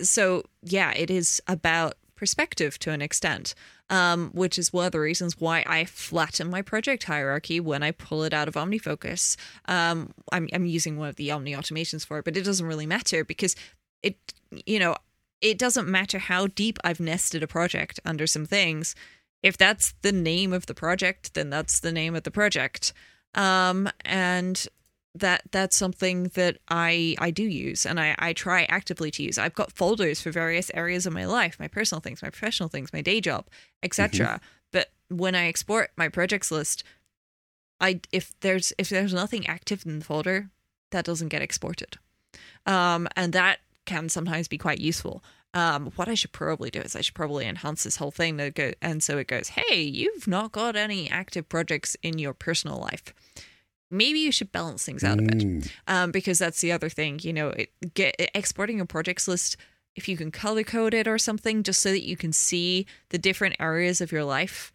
so 0.00 0.44
yeah, 0.62 0.92
it 0.92 1.10
is 1.10 1.42
about 1.46 1.96
perspective 2.22 2.78
to 2.78 2.90
an 2.90 3.02
extent 3.02 3.54
um, 3.92 4.30
which 4.32 4.58
is 4.58 4.72
one 4.72 4.86
of 4.86 4.92
the 4.92 5.00
reasons 5.00 5.38
why 5.38 5.62
I 5.66 5.84
flatten 5.84 6.48
my 6.48 6.62
project 6.62 7.04
hierarchy 7.04 7.60
when 7.60 7.82
I 7.82 7.90
pull 7.90 8.24
it 8.24 8.32
out 8.32 8.48
of 8.48 8.54
OmniFocus. 8.54 9.36
Um, 9.66 10.14
I'm, 10.32 10.48
I'm 10.54 10.64
using 10.64 10.96
one 10.96 11.10
of 11.10 11.16
the 11.16 11.30
Omni 11.30 11.52
automations 11.52 12.06
for 12.06 12.18
it, 12.18 12.24
but 12.24 12.34
it 12.34 12.42
doesn't 12.42 12.64
really 12.66 12.86
matter 12.86 13.22
because 13.22 13.54
it, 14.02 14.16
you 14.64 14.78
know, 14.78 14.96
it 15.42 15.58
doesn't 15.58 15.88
matter 15.88 16.18
how 16.18 16.46
deep 16.46 16.78
I've 16.82 17.00
nested 17.00 17.42
a 17.42 17.46
project 17.46 18.00
under 18.06 18.26
some 18.26 18.46
things. 18.46 18.94
If 19.42 19.58
that's 19.58 19.92
the 20.00 20.12
name 20.12 20.54
of 20.54 20.64
the 20.64 20.74
project, 20.74 21.34
then 21.34 21.50
that's 21.50 21.78
the 21.78 21.92
name 21.92 22.14
of 22.14 22.22
the 22.22 22.30
project. 22.30 22.94
Um, 23.34 23.90
and 24.06 24.66
that 25.14 25.42
that's 25.50 25.76
something 25.76 26.24
that 26.34 26.58
I 26.68 27.16
I 27.18 27.30
do 27.30 27.42
use 27.42 27.84
and 27.84 28.00
I, 28.00 28.14
I 28.18 28.32
try 28.32 28.64
actively 28.64 29.10
to 29.12 29.22
use. 29.22 29.38
I've 29.38 29.54
got 29.54 29.72
folders 29.72 30.22
for 30.22 30.30
various 30.30 30.70
areas 30.74 31.06
of 31.06 31.12
my 31.12 31.26
life, 31.26 31.58
my 31.60 31.68
personal 31.68 32.00
things, 32.00 32.22
my 32.22 32.30
professional 32.30 32.68
things, 32.68 32.92
my 32.92 33.02
day 33.02 33.20
job, 33.20 33.46
etc. 33.82 34.26
Mm-hmm. 34.26 34.36
But 34.72 34.90
when 35.08 35.34
I 35.34 35.46
export 35.48 35.90
my 35.96 36.08
projects 36.08 36.50
list, 36.50 36.82
I 37.80 38.00
if 38.10 38.38
there's 38.40 38.72
if 38.78 38.88
there's 38.88 39.12
nothing 39.12 39.46
active 39.46 39.84
in 39.84 39.98
the 39.98 40.04
folder, 40.04 40.48
that 40.90 41.04
doesn't 41.04 41.28
get 41.28 41.42
exported. 41.42 41.98
Um, 42.64 43.08
and 43.16 43.32
that 43.34 43.58
can 43.84 44.08
sometimes 44.08 44.48
be 44.48 44.58
quite 44.58 44.78
useful. 44.78 45.22
Um, 45.54 45.92
what 45.96 46.08
I 46.08 46.14
should 46.14 46.32
probably 46.32 46.70
do 46.70 46.80
is 46.80 46.96
I 46.96 47.02
should 47.02 47.14
probably 47.14 47.46
enhance 47.46 47.84
this 47.84 47.96
whole 47.96 48.10
thing 48.10 48.38
to 48.38 48.50
go, 48.50 48.72
and 48.80 49.02
so 49.02 49.18
it 49.18 49.26
goes, 49.26 49.48
hey, 49.48 49.82
you've 49.82 50.26
not 50.26 50.52
got 50.52 50.76
any 50.76 51.10
active 51.10 51.46
projects 51.50 51.94
in 52.02 52.18
your 52.18 52.32
personal 52.32 52.78
life 52.78 53.12
maybe 53.92 54.18
you 54.18 54.32
should 54.32 54.50
balance 54.50 54.84
things 54.84 55.04
out 55.04 55.18
a 55.18 55.22
bit 55.22 55.38
mm. 55.38 55.70
um, 55.86 56.10
because 56.10 56.38
that's 56.38 56.60
the 56.60 56.72
other 56.72 56.88
thing 56.88 57.20
you 57.22 57.32
know 57.32 57.48
it, 57.50 57.70
get 57.94 58.14
exporting 58.34 58.80
a 58.80 58.86
projects 58.86 59.28
list 59.28 59.56
if 59.94 60.08
you 60.08 60.16
can 60.16 60.30
color 60.30 60.64
code 60.64 60.94
it 60.94 61.06
or 61.06 61.18
something 61.18 61.62
just 61.62 61.82
so 61.82 61.90
that 61.90 62.06
you 62.06 62.16
can 62.16 62.32
see 62.32 62.86
the 63.10 63.18
different 63.18 63.54
areas 63.60 64.00
of 64.00 64.10
your 64.10 64.24
life 64.24 64.72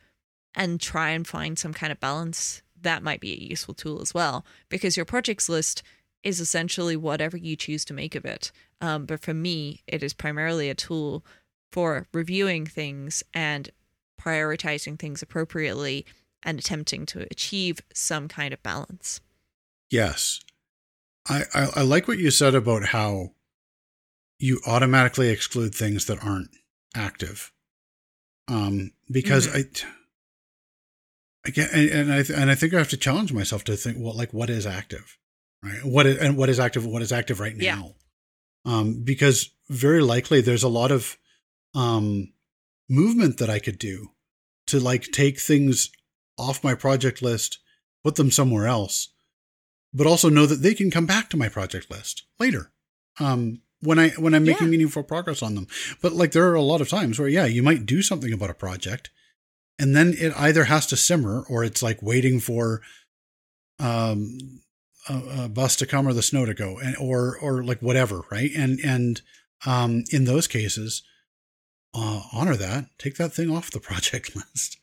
and 0.55 0.79
try 0.79 1.09
and 1.09 1.27
find 1.27 1.57
some 1.57 1.73
kind 1.73 1.91
of 1.91 1.99
balance 1.99 2.61
that 2.79 3.03
might 3.03 3.19
be 3.19 3.33
a 3.33 3.49
useful 3.49 3.73
tool 3.73 4.01
as 4.01 4.13
well 4.13 4.45
because 4.69 4.95
your 4.95 5.05
projects 5.05 5.49
list 5.49 5.81
is 6.23 6.39
essentially 6.39 6.95
whatever 6.95 7.37
you 7.37 7.55
choose 7.55 7.83
to 7.83 7.93
make 7.93 8.15
of 8.15 8.25
it 8.25 8.51
um, 8.81 9.05
but 9.05 9.21
for 9.21 9.33
me 9.33 9.81
it 9.87 10.03
is 10.03 10.13
primarily 10.13 10.69
a 10.69 10.75
tool 10.75 11.25
for 11.71 12.07
reviewing 12.13 12.65
things 12.65 13.23
and 13.33 13.71
prioritizing 14.21 14.97
things 14.97 15.21
appropriately 15.21 16.05
and 16.47 16.57
attempting 16.57 17.05
to 17.05 17.27
achieve 17.29 17.81
some 17.93 18.27
kind 18.27 18.53
of 18.53 18.63
balance. 18.63 19.19
Yes. 19.91 20.39
I, 21.29 21.43
I, 21.53 21.67
I 21.77 21.81
like 21.83 22.07
what 22.07 22.17
you 22.17 22.31
said 22.31 22.55
about 22.55 22.85
how 22.85 23.33
you 24.39 24.59
automatically 24.65 25.29
exclude 25.29 25.75
things 25.75 26.05
that 26.05 26.23
aren't 26.23 26.49
active. 26.95 27.51
Um, 28.47 28.91
because 29.11 29.47
Mhm. 29.47 29.55
I, 29.85 31.49
again, 31.49 31.69
and, 31.73 31.89
and 31.89 32.13
I 32.13 32.23
th- 32.23 32.37
and 32.39 32.49
I 32.49 32.55
think 32.55 32.73
I 32.73 32.77
have 32.77 32.89
to 32.89 32.97
challenge 32.97 33.33
myself 33.33 33.63
to 33.65 33.75
think, 33.75 33.97
well, 33.99 34.15
like 34.15 34.33
what 34.33 34.49
is 34.49 34.65
active, 34.65 35.17
right? 35.61 35.83
What 35.83 36.05
is, 36.05 36.17
and 36.17 36.37
what 36.37 36.47
is 36.49 36.59
active? 36.59 36.85
What 36.85 37.01
is 37.01 37.11
active 37.11 37.39
right 37.41 37.55
Yeah. 37.57 37.75
now? 37.75 37.95
Um, 38.65 39.03
because 39.03 39.49
very 39.69 40.01
likely 40.01 40.39
there's 40.41 40.63
a 40.63 40.69
lot 40.69 40.91
of 40.91 41.17
um 41.75 42.31
movement 42.89 43.37
that 43.39 43.49
I 43.49 43.59
could 43.59 43.77
do 43.79 44.11
to 44.67 44.79
like 44.79 45.03
take 45.11 45.39
things 45.41 45.91
off 46.37 46.63
my 46.63 46.73
project 46.75 47.21
list, 47.21 47.59
put 48.03 48.15
them 48.15 48.31
somewhere 48.31 48.67
else, 48.67 49.09
but 49.93 50.07
also 50.07 50.29
know 50.29 50.45
that 50.45 50.61
they 50.61 50.73
can 50.73 50.91
come 50.91 51.05
back 51.05 51.29
to 51.29 51.37
my 51.37 51.49
project 51.49 51.89
list 51.89 52.23
later. 52.39 52.71
Um, 53.19 53.61
when 53.81 53.99
I 53.99 54.09
when 54.11 54.33
I'm 54.33 54.43
making 54.43 54.67
Yeah. 54.67 54.71
meaningful 54.71 55.03
progress 55.03 55.43
on 55.43 55.53
them. 55.55 55.67
But 56.01 56.13
like 56.13 56.31
there 56.31 56.47
are 56.49 56.55
a 56.55 56.61
lot 56.61 56.81
of 56.81 56.89
times 56.89 57.19
where 57.19 57.27
yeah, 57.27 57.45
you 57.45 57.61
might 57.61 57.85
do 57.85 58.01
something 58.01 58.33
about 58.33 58.49
a 58.49 58.55
project 58.55 59.11
and 59.79 59.95
then 59.95 60.15
it 60.17 60.33
either 60.35 60.63
has 60.63 60.87
to 60.87 60.97
simmer 60.97 61.43
or 61.47 61.63
it's 61.63 61.83
like 61.83 62.01
waiting 62.01 62.39
for 62.39 62.81
um 63.79 64.61
a, 65.07 65.43
a 65.43 65.49
bus 65.49 65.75
to 65.77 65.85
come 65.85 66.07
or 66.07 66.13
the 66.13 66.23
snow 66.23 66.45
to 66.45 66.53
go 66.53 66.79
and 66.79 66.95
or 66.97 67.37
or 67.39 67.63
like 67.63 67.81
whatever, 67.81 68.23
right? 68.31 68.49
And 68.55 68.79
and 68.79 69.21
um 69.65 70.03
in 70.11 70.25
those 70.25 70.47
cases 70.47 71.03
uh, 71.93 72.21
honor 72.33 72.55
that. 72.55 72.85
Take 72.99 73.15
that 73.17 73.33
thing 73.33 73.49
off 73.49 73.71
the 73.71 73.79
project 73.91 74.35
list. 74.35 74.77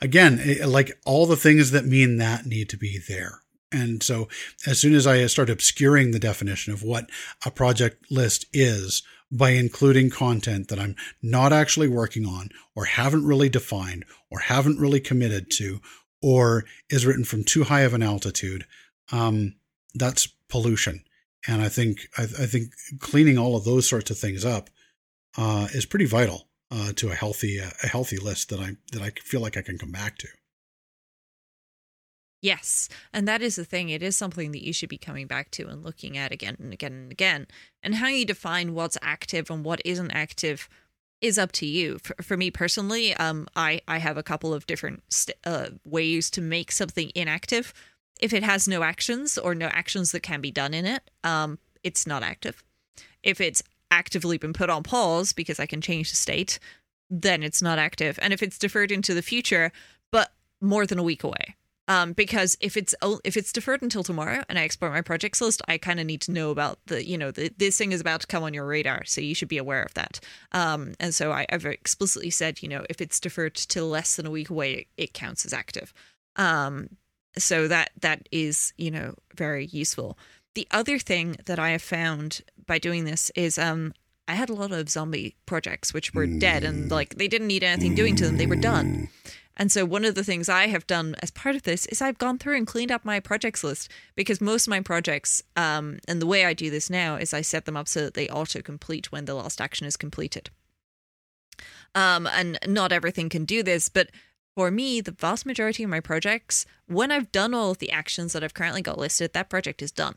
Again, 0.00 0.40
like 0.66 0.98
all 1.04 1.26
the 1.26 1.36
things 1.36 1.70
that 1.70 1.84
mean 1.84 2.16
that 2.16 2.46
need 2.46 2.68
to 2.70 2.76
be 2.76 2.98
there. 3.08 3.42
And 3.70 4.02
so, 4.02 4.28
as 4.66 4.78
soon 4.78 4.94
as 4.94 5.06
I 5.06 5.26
start 5.26 5.50
obscuring 5.50 6.10
the 6.10 6.18
definition 6.18 6.72
of 6.72 6.82
what 6.82 7.10
a 7.44 7.50
project 7.50 8.10
list 8.10 8.46
is 8.52 9.02
by 9.30 9.50
including 9.50 10.08
content 10.08 10.68
that 10.68 10.78
I'm 10.78 10.96
not 11.20 11.52
actually 11.52 11.88
working 11.88 12.24
on, 12.24 12.48
or 12.74 12.86
haven't 12.86 13.26
really 13.26 13.50
defined, 13.50 14.06
or 14.30 14.38
haven't 14.38 14.80
really 14.80 15.00
committed 15.00 15.50
to, 15.52 15.80
or 16.22 16.64
is 16.88 17.04
written 17.04 17.24
from 17.24 17.44
too 17.44 17.64
high 17.64 17.82
of 17.82 17.92
an 17.92 18.02
altitude, 18.02 18.64
um, 19.12 19.54
that's 19.94 20.28
pollution. 20.48 21.04
And 21.46 21.60
I 21.60 21.68
think 21.68 22.08
I, 22.16 22.22
I 22.22 22.46
think 22.46 22.72
cleaning 23.00 23.36
all 23.36 23.54
of 23.54 23.64
those 23.64 23.88
sorts 23.88 24.10
of 24.10 24.18
things 24.18 24.46
up 24.46 24.70
uh, 25.36 25.68
is 25.72 25.84
pretty 25.84 26.06
vital 26.06 26.47
uh, 26.70 26.92
to 26.96 27.10
a 27.10 27.14
healthy 27.14 27.60
uh, 27.60 27.70
a 27.82 27.86
healthy 27.86 28.18
list 28.18 28.50
that 28.50 28.60
I 28.60 28.76
that 28.92 29.02
I 29.02 29.10
feel 29.22 29.40
like 29.40 29.56
I 29.56 29.62
can 29.62 29.78
come 29.78 29.92
back 29.92 30.18
to. 30.18 30.28
Yes. 32.40 32.88
And 33.12 33.26
that 33.26 33.42
is 33.42 33.56
the 33.56 33.64
thing. 33.64 33.88
It 33.88 34.02
is 34.02 34.16
something 34.16 34.52
that 34.52 34.64
you 34.64 34.72
should 34.72 34.88
be 34.88 34.98
coming 34.98 35.26
back 35.26 35.50
to 35.52 35.66
and 35.66 35.82
looking 35.82 36.16
at 36.16 36.30
again 36.30 36.56
and 36.60 36.72
again 36.72 36.92
and 36.92 37.10
again. 37.10 37.48
And 37.82 37.96
how 37.96 38.06
you 38.06 38.24
define 38.24 38.74
what's 38.74 38.96
active 39.02 39.50
and 39.50 39.64
what 39.64 39.82
isn't 39.84 40.12
active 40.12 40.68
is 41.20 41.36
up 41.36 41.50
to 41.52 41.66
you. 41.66 41.98
For, 41.98 42.14
for 42.22 42.36
me 42.36 42.50
personally, 42.50 43.12
um, 43.14 43.48
I, 43.56 43.80
I 43.88 43.98
have 43.98 44.16
a 44.16 44.22
couple 44.22 44.54
of 44.54 44.66
different 44.66 45.02
st- 45.08 45.36
uh, 45.44 45.70
ways 45.84 46.30
to 46.30 46.40
make 46.40 46.70
something 46.70 47.10
inactive. 47.16 47.74
If 48.20 48.32
it 48.32 48.44
has 48.44 48.68
no 48.68 48.84
actions 48.84 49.36
or 49.36 49.54
no 49.54 49.66
actions 49.66 50.12
that 50.12 50.20
can 50.20 50.40
be 50.40 50.52
done 50.52 50.74
in 50.74 50.86
it, 50.86 51.10
um, 51.24 51.58
it's 51.82 52.06
not 52.06 52.22
active. 52.22 52.62
If 53.24 53.40
it's 53.40 53.64
actively 53.90 54.38
been 54.38 54.52
put 54.52 54.70
on 54.70 54.82
pause 54.82 55.32
because 55.32 55.60
I 55.60 55.66
can 55.66 55.80
change 55.80 56.10
the 56.10 56.16
state, 56.16 56.58
then 57.10 57.42
it's 57.42 57.62
not 57.62 57.78
active. 57.78 58.18
And 58.20 58.32
if 58.32 58.42
it's 58.42 58.58
deferred 58.58 58.92
into 58.92 59.14
the 59.14 59.22
future, 59.22 59.72
but 60.10 60.32
more 60.60 60.86
than 60.86 60.98
a 60.98 61.02
week 61.02 61.24
away, 61.24 61.56
um, 61.88 62.12
because 62.12 62.56
if 62.60 62.76
it's 62.76 62.94
if 63.24 63.36
it's 63.36 63.50
deferred 63.50 63.80
until 63.80 64.02
tomorrow 64.02 64.42
and 64.48 64.58
I 64.58 64.62
export 64.62 64.92
my 64.92 65.00
projects 65.00 65.40
list, 65.40 65.62
I 65.66 65.78
kind 65.78 65.98
of 65.98 66.04
need 66.04 66.20
to 66.22 66.32
know 66.32 66.50
about 66.50 66.78
the 66.86 67.04
you 67.04 67.16
know 67.16 67.30
the, 67.30 67.50
this 67.56 67.78
thing 67.78 67.92
is 67.92 68.00
about 68.00 68.20
to 68.20 68.26
come 68.26 68.42
on 68.42 68.52
your 68.52 68.66
radar, 68.66 69.06
so 69.06 69.22
you 69.22 69.34
should 69.34 69.48
be 69.48 69.56
aware 69.56 69.82
of 69.82 69.94
that. 69.94 70.20
Um, 70.52 70.92
and 71.00 71.14
so 71.14 71.32
I, 71.32 71.46
I've 71.50 71.64
explicitly 71.64 72.28
said 72.28 72.62
you 72.62 72.68
know 72.68 72.84
if 72.90 73.00
it's 73.00 73.18
deferred 73.18 73.54
to 73.54 73.84
less 73.84 74.16
than 74.16 74.26
a 74.26 74.30
week 74.30 74.50
away, 74.50 74.74
it, 74.74 74.86
it 74.98 75.14
counts 75.14 75.46
as 75.46 75.54
active. 75.54 75.94
Um, 76.36 76.90
so 77.38 77.68
that 77.68 77.90
that 78.02 78.28
is 78.30 78.74
you 78.76 78.90
know 78.90 79.14
very 79.34 79.66
useful. 79.66 80.18
The 80.54 80.66
other 80.70 80.98
thing 80.98 81.36
that 81.46 81.58
I 81.58 81.70
have 81.70 81.82
found 81.82 82.42
by 82.66 82.78
doing 82.78 83.04
this 83.04 83.30
is 83.34 83.58
um, 83.58 83.94
I 84.26 84.34
had 84.34 84.50
a 84.50 84.54
lot 84.54 84.72
of 84.72 84.88
zombie 84.88 85.36
projects 85.46 85.94
which 85.94 86.14
were 86.14 86.26
dead 86.26 86.64
and 86.64 86.90
like 86.90 87.14
they 87.14 87.28
didn't 87.28 87.46
need 87.46 87.64
anything 87.64 87.94
doing 87.94 88.16
to 88.16 88.26
them; 88.26 88.36
they 88.36 88.46
were 88.46 88.56
done. 88.56 89.08
And 89.58 89.72
so 89.72 89.84
one 89.84 90.04
of 90.04 90.14
the 90.14 90.22
things 90.22 90.48
I 90.48 90.68
have 90.68 90.86
done 90.86 91.16
as 91.20 91.32
part 91.32 91.56
of 91.56 91.64
this 91.64 91.84
is 91.86 92.00
I've 92.00 92.18
gone 92.18 92.38
through 92.38 92.56
and 92.56 92.66
cleaned 92.66 92.92
up 92.92 93.04
my 93.04 93.18
projects 93.18 93.64
list 93.64 93.90
because 94.14 94.40
most 94.40 94.68
of 94.68 94.70
my 94.70 94.80
projects, 94.80 95.42
um, 95.56 95.98
and 96.06 96.22
the 96.22 96.26
way 96.26 96.44
I 96.44 96.54
do 96.54 96.70
this 96.70 96.88
now 96.88 97.16
is 97.16 97.34
I 97.34 97.40
set 97.40 97.64
them 97.64 97.76
up 97.76 97.88
so 97.88 98.02
that 98.02 98.14
they 98.14 98.28
auto 98.28 98.62
complete 98.62 99.10
when 99.10 99.24
the 99.24 99.34
last 99.34 99.60
action 99.60 99.86
is 99.86 99.96
completed. 99.96 100.50
Um, 101.94 102.28
and 102.28 102.58
not 102.68 102.92
everything 102.92 103.28
can 103.28 103.44
do 103.44 103.64
this, 103.64 103.88
but 103.88 104.10
for 104.54 104.70
me, 104.70 105.00
the 105.00 105.12
vast 105.12 105.44
majority 105.44 105.82
of 105.82 105.90
my 105.90 106.00
projects, 106.00 106.64
when 106.86 107.10
I've 107.10 107.32
done 107.32 107.52
all 107.52 107.72
of 107.72 107.78
the 107.78 107.90
actions 107.90 108.32
that 108.32 108.44
I've 108.44 108.54
currently 108.54 108.82
got 108.82 108.98
listed, 108.98 109.32
that 109.32 109.50
project 109.50 109.82
is 109.82 109.90
done. 109.90 110.16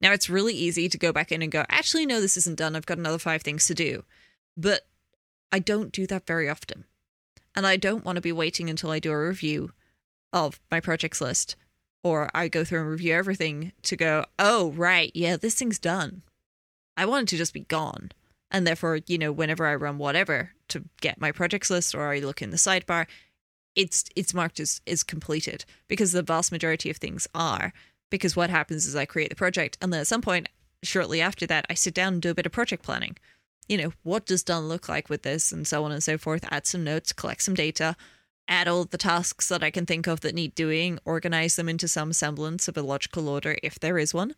Now 0.00 0.12
it's 0.12 0.30
really 0.30 0.54
easy 0.54 0.88
to 0.88 0.98
go 0.98 1.12
back 1.12 1.32
in 1.32 1.42
and 1.42 1.52
go, 1.52 1.64
actually, 1.68 2.06
no, 2.06 2.20
this 2.20 2.36
isn't 2.36 2.58
done. 2.58 2.76
I've 2.76 2.86
got 2.86 2.98
another 2.98 3.18
five 3.18 3.42
things 3.42 3.66
to 3.66 3.74
do. 3.74 4.04
But 4.56 4.82
I 5.50 5.58
don't 5.58 5.92
do 5.92 6.06
that 6.06 6.26
very 6.26 6.48
often 6.48 6.84
and 7.54 7.66
I 7.66 7.76
don't 7.76 8.04
want 8.04 8.16
to 8.16 8.22
be 8.22 8.32
waiting 8.32 8.70
until 8.70 8.90
I 8.90 8.98
do 8.98 9.12
a 9.12 9.28
review 9.28 9.72
of 10.32 10.60
my 10.70 10.80
projects 10.80 11.20
list 11.20 11.56
or 12.02 12.30
I 12.34 12.48
go 12.48 12.64
through 12.64 12.80
and 12.80 12.90
review 12.90 13.14
everything 13.14 13.72
to 13.82 13.96
go, 13.96 14.24
oh, 14.38 14.72
right, 14.72 15.12
yeah, 15.14 15.36
this 15.36 15.54
thing's 15.54 15.78
done. 15.78 16.22
I 16.96 17.06
want 17.06 17.24
it 17.24 17.28
to 17.28 17.36
just 17.36 17.54
be 17.54 17.60
gone. 17.60 18.10
And 18.50 18.66
therefore, 18.66 19.00
you 19.06 19.18
know, 19.18 19.32
whenever 19.32 19.66
I 19.66 19.74
run 19.74 19.98
whatever 19.98 20.52
to 20.68 20.84
get 21.00 21.20
my 21.20 21.32
projects 21.32 21.70
list 21.70 21.94
or 21.94 22.12
I 22.12 22.18
look 22.18 22.42
in 22.42 22.50
the 22.50 22.56
sidebar, 22.56 23.06
it's 23.74 24.04
it's 24.14 24.34
marked 24.34 24.60
as 24.60 24.82
is 24.84 25.02
completed 25.02 25.64
because 25.88 26.12
the 26.12 26.22
vast 26.22 26.52
majority 26.52 26.90
of 26.90 26.98
things 26.98 27.26
are. 27.34 27.72
Because 28.12 28.36
what 28.36 28.48
happens 28.48 28.86
is 28.86 28.94
I 28.94 29.06
create 29.06 29.30
the 29.30 29.34
project 29.34 29.76
and 29.82 29.92
then 29.92 30.02
at 30.02 30.06
some 30.06 30.22
point 30.22 30.48
shortly 30.84 31.20
after 31.20 31.46
that 31.46 31.66
I 31.68 31.74
sit 31.74 31.94
down 31.94 32.12
and 32.14 32.22
do 32.22 32.30
a 32.30 32.34
bit 32.34 32.46
of 32.46 32.52
project 32.52 32.84
planning 32.84 33.16
you 33.68 33.76
know, 33.76 33.92
what 34.02 34.26
does 34.26 34.42
done 34.42 34.68
look 34.68 34.88
like 34.88 35.08
with 35.08 35.22
this 35.22 35.52
and 35.52 35.66
so 35.66 35.84
on 35.84 35.92
and 35.92 36.02
so 36.02 36.18
forth, 36.18 36.44
add 36.50 36.66
some 36.66 36.84
notes, 36.84 37.12
collect 37.12 37.42
some 37.42 37.54
data, 37.54 37.96
add 38.48 38.68
all 38.68 38.84
the 38.84 38.98
tasks 38.98 39.48
that 39.48 39.62
I 39.62 39.70
can 39.70 39.86
think 39.86 40.06
of 40.06 40.20
that 40.20 40.34
need 40.34 40.54
doing, 40.54 40.98
organize 41.04 41.56
them 41.56 41.68
into 41.68 41.88
some 41.88 42.12
semblance 42.12 42.68
of 42.68 42.76
a 42.76 42.82
logical 42.82 43.28
order 43.28 43.56
if 43.62 43.78
there 43.78 43.98
is 43.98 44.12
one, 44.12 44.34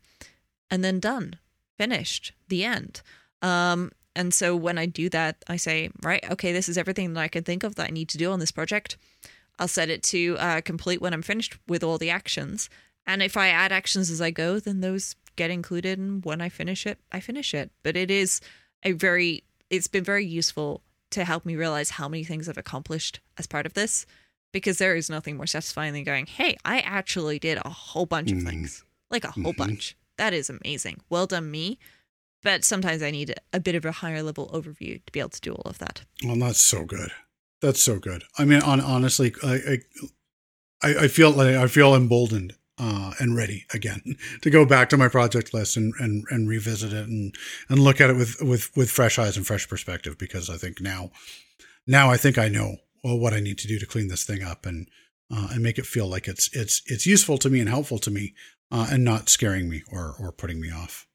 and 0.69 0.83
then 0.83 0.99
done, 0.99 1.37
finished, 1.77 2.33
the 2.47 2.63
end. 2.63 3.01
Um, 3.41 3.91
and 4.15 4.33
so 4.33 4.55
when 4.55 4.77
I 4.77 4.85
do 4.85 5.09
that, 5.09 5.43
I 5.47 5.57
say, 5.57 5.89
right, 6.01 6.23
okay, 6.31 6.53
this 6.53 6.69
is 6.69 6.77
everything 6.77 7.13
that 7.13 7.21
I 7.21 7.27
can 7.27 7.43
think 7.43 7.63
of 7.63 7.75
that 7.75 7.87
I 7.89 7.91
need 7.91 8.09
to 8.09 8.17
do 8.17 8.31
on 8.31 8.39
this 8.39 8.51
project. 8.51 8.97
I'll 9.59 9.67
set 9.67 9.89
it 9.89 10.03
to 10.03 10.37
uh, 10.39 10.61
complete 10.61 11.01
when 11.01 11.13
I'm 11.13 11.21
finished 11.21 11.57
with 11.67 11.83
all 11.83 11.97
the 11.97 12.09
actions. 12.09 12.69
And 13.07 13.21
if 13.21 13.37
I 13.37 13.49
add 13.49 13.71
actions 13.71 14.09
as 14.09 14.21
I 14.21 14.31
go, 14.31 14.59
then 14.59 14.81
those 14.81 15.15
get 15.35 15.51
included. 15.51 15.99
And 15.99 16.23
when 16.25 16.41
I 16.41 16.49
finish 16.49 16.85
it, 16.85 16.97
I 17.11 17.19
finish 17.19 17.53
it. 17.53 17.71
But 17.83 17.95
it 17.95 18.09
is 18.09 18.41
a 18.83 18.93
very 18.93 19.43
it's 19.69 19.87
been 19.87 20.03
very 20.03 20.25
useful 20.25 20.81
to 21.11 21.23
help 21.25 21.45
me 21.45 21.55
realize 21.55 21.91
how 21.91 22.07
many 22.07 22.23
things 22.23 22.47
I've 22.47 22.57
accomplished 22.57 23.19
as 23.37 23.47
part 23.47 23.65
of 23.65 23.73
this 23.73 24.05
because 24.53 24.77
there 24.77 24.95
is 24.95 25.09
nothing 25.09 25.37
more 25.37 25.47
satisfying 25.47 25.93
than 25.93 26.03
going, 26.03 26.25
"Hey, 26.27 26.55
I 26.63 26.79
actually 26.79 27.39
did 27.39 27.57
a 27.63 27.69
whole 27.69 28.05
bunch 28.05 28.31
of 28.31 28.37
Mhm. 28.39 28.47
things." 28.47 28.83
Like 29.09 29.23
a 29.23 29.31
whole 29.31 29.53
Mhm. 29.53 29.57
bunch. 29.57 29.95
That 30.17 30.33
is 30.33 30.49
amazing. 30.49 31.01
Well 31.09 31.27
done 31.27 31.49
me. 31.51 31.77
But 32.43 32.63
sometimes 32.63 33.01
I 33.01 33.09
need 33.11 33.33
a 33.53 33.59
bit 33.59 33.73
of 33.75 33.85
a 33.85 33.91
higher 33.91 34.21
level 34.21 34.49
overview 34.53 35.03
to 35.03 35.11
be 35.11 35.19
able 35.19 35.29
to 35.29 35.41
do 35.41 35.53
all 35.53 35.63
of 35.69 35.79
that. 35.79 36.03
Well, 36.23 36.35
that's 36.37 36.63
so 36.63 36.85
good. 36.85 37.11
That's 37.61 37.81
so 37.81 37.97
good. 37.97 38.23
I 38.37 38.45
mean, 38.45 38.61
on 38.61 38.79
honestly, 38.81 39.33
I 39.43 39.79
I, 40.83 40.95
I 41.03 41.07
feel 41.07 41.31
like 41.31 41.55
I 41.55 41.67
feel 41.67 41.95
emboldened 41.95 42.55
uh, 42.77 43.13
and 43.19 43.35
ready 43.35 43.65
again 43.73 44.01
to 44.41 44.49
go 44.49 44.65
back 44.65 44.89
to 44.89 44.97
my 44.97 45.07
project 45.07 45.53
list 45.53 45.77
and, 45.77 45.93
and, 45.99 46.25
and 46.29 46.47
revisit 46.47 46.93
it 46.93 47.07
and, 47.07 47.35
and 47.69 47.79
look 47.79 48.01
at 48.01 48.09
it 48.09 48.15
with, 48.15 48.41
with, 48.41 48.75
with 48.75 48.91
fresh 48.91 49.17
eyes 49.17 49.37
and 49.37 49.47
fresh 49.47 49.67
perspective 49.67 50.17
because 50.17 50.49
I 50.49 50.57
think 50.57 50.81
now, 50.81 51.11
now 51.87 52.09
I 52.09 52.17
think 52.17 52.37
I 52.37 52.47
know 52.47 52.77
well, 53.03 53.17
what 53.17 53.33
I 53.33 53.39
need 53.39 53.57
to 53.59 53.67
do 53.67 53.79
to 53.79 53.85
clean 53.85 54.07
this 54.07 54.23
thing 54.23 54.43
up 54.43 54.65
and, 54.65 54.89
uh, 55.31 55.49
and 55.51 55.63
make 55.63 55.77
it 55.77 55.85
feel 55.85 56.07
like 56.07 56.27
it's, 56.27 56.49
it's, 56.53 56.81
it's 56.85 57.05
useful 57.05 57.37
to 57.39 57.49
me 57.49 57.59
and 57.59 57.69
helpful 57.69 57.99
to 57.99 58.11
me 58.11 58.33
uh, 58.71 58.87
and 58.91 59.03
not 59.03 59.29
scaring 59.29 59.69
me 59.69 59.83
or, 59.91 60.15
or 60.19 60.31
putting 60.31 60.59
me 60.59 60.71
off. 60.71 61.07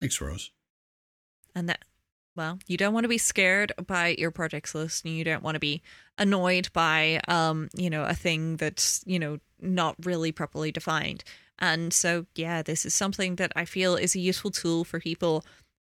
Thanks, 0.00 0.20
Rose. 0.20 0.50
And 1.54 1.68
that, 1.68 1.84
well, 2.36 2.58
you 2.66 2.76
don't 2.76 2.94
want 2.94 3.04
to 3.04 3.08
be 3.08 3.18
scared 3.18 3.72
by 3.86 4.16
your 4.18 4.30
projects 4.30 4.74
list, 4.74 5.04
and 5.04 5.14
you 5.14 5.24
don't 5.24 5.42
want 5.42 5.54
to 5.54 5.60
be 5.60 5.82
annoyed 6.18 6.68
by, 6.72 7.20
um, 7.28 7.68
you 7.74 7.90
know, 7.90 8.04
a 8.04 8.14
thing 8.14 8.56
that's, 8.56 9.02
you 9.06 9.18
know, 9.18 9.38
not 9.60 9.96
really 10.04 10.32
properly 10.32 10.72
defined. 10.72 11.24
And 11.58 11.92
so, 11.92 12.26
yeah, 12.34 12.62
this 12.62 12.84
is 12.84 12.94
something 12.94 13.36
that 13.36 13.52
I 13.54 13.64
feel 13.64 13.96
is 13.96 14.14
a 14.14 14.20
useful 14.20 14.50
tool 14.50 14.84
for 14.84 14.98
people 14.98 15.44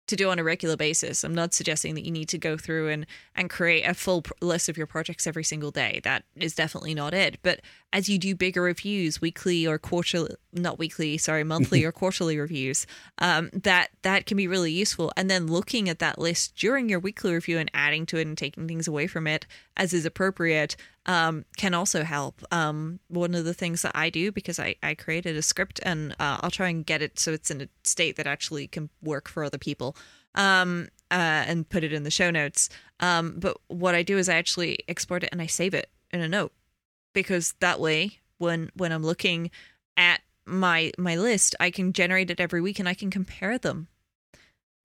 to 0.07 0.15
do 0.15 0.29
on 0.29 0.39
a 0.39 0.43
regular 0.43 0.77
basis. 0.77 1.23
I'm 1.23 1.35
not 1.35 1.53
suggesting 1.53 1.93
that 1.95 2.05
you 2.05 2.11
need 2.11 2.29
to 2.29 2.37
go 2.37 2.57
through 2.57 2.89
and 2.89 3.05
and 3.35 3.49
create 3.49 3.83
a 3.83 3.93
full 3.93 4.23
list 4.41 4.69
of 4.69 4.77
your 4.77 4.87
projects 4.87 5.27
every 5.27 5.43
single 5.43 5.71
day. 5.71 5.99
That 6.03 6.23
is 6.35 6.55
definitely 6.55 6.93
not 6.93 7.13
it. 7.13 7.39
But 7.43 7.61
as 7.93 8.09
you 8.09 8.17
do 8.17 8.35
bigger 8.35 8.61
reviews, 8.61 9.21
weekly 9.21 9.65
or 9.65 9.77
quarterly, 9.77 10.35
not 10.51 10.77
weekly, 10.77 11.17
sorry, 11.17 11.43
monthly 11.43 11.83
or 11.85 11.91
quarterly 11.91 12.37
reviews, 12.37 12.85
um, 13.19 13.49
that 13.53 13.89
that 14.01 14.25
can 14.25 14.35
be 14.35 14.47
really 14.47 14.71
useful. 14.71 15.11
And 15.15 15.29
then 15.29 15.47
looking 15.47 15.87
at 15.87 15.99
that 15.99 16.19
list 16.19 16.55
during 16.55 16.89
your 16.89 16.99
weekly 16.99 17.33
review 17.33 17.57
and 17.57 17.71
adding 17.73 18.05
to 18.07 18.17
it 18.17 18.27
and 18.27 18.37
taking 18.37 18.67
things 18.67 18.87
away 18.87 19.07
from 19.07 19.25
it 19.25 19.45
as 19.77 19.93
is 19.93 20.05
appropriate 20.05 20.75
um, 21.05 21.45
can 21.55 21.73
also 21.73 22.03
help. 22.03 22.43
Um, 22.51 22.99
one 23.07 23.33
of 23.33 23.45
the 23.45 23.53
things 23.53 23.81
that 23.83 23.93
I 23.95 24.09
do 24.09 24.31
because 24.31 24.59
I, 24.59 24.75
I 24.83 24.93
created 24.93 25.37
a 25.37 25.41
script 25.41 25.79
and 25.83 26.11
uh, 26.19 26.39
I'll 26.41 26.51
try 26.51 26.67
and 26.67 26.85
get 26.85 27.01
it 27.01 27.17
so 27.17 27.31
it's 27.31 27.49
in 27.49 27.61
a 27.61 27.69
state 27.83 28.17
that 28.17 28.27
actually 28.27 28.67
can 28.67 28.89
work 29.01 29.29
for 29.29 29.45
other 29.45 29.57
people 29.57 29.95
um, 30.35 30.89
uh, 31.09 31.45
and 31.47 31.67
put 31.69 31.85
it 31.85 31.93
in 31.93 32.03
the 32.03 32.11
show 32.11 32.31
notes. 32.31 32.67
Um, 32.99 33.35
but 33.37 33.57
what 33.67 33.95
I 33.95 34.03
do 34.03 34.17
is 34.17 34.27
I 34.27 34.35
actually 34.35 34.79
export 34.89 35.23
it 35.23 35.29
and 35.31 35.41
I 35.41 35.45
save 35.45 35.73
it 35.73 35.89
in 36.11 36.19
a 36.19 36.27
note 36.27 36.51
because 37.17 37.55
that 37.61 37.79
way 37.79 38.19
when 38.37 38.69
when 38.75 38.91
I'm 38.91 39.01
looking 39.01 39.49
at 39.97 40.21
my 40.45 40.91
my 40.99 41.15
list, 41.15 41.55
I 41.59 41.71
can 41.71 41.91
generate 41.91 42.29
it 42.29 42.39
every 42.39 42.61
week 42.61 42.77
and 42.77 42.87
I 42.87 42.93
can 42.93 43.09
compare 43.09 43.57
them. 43.57 43.87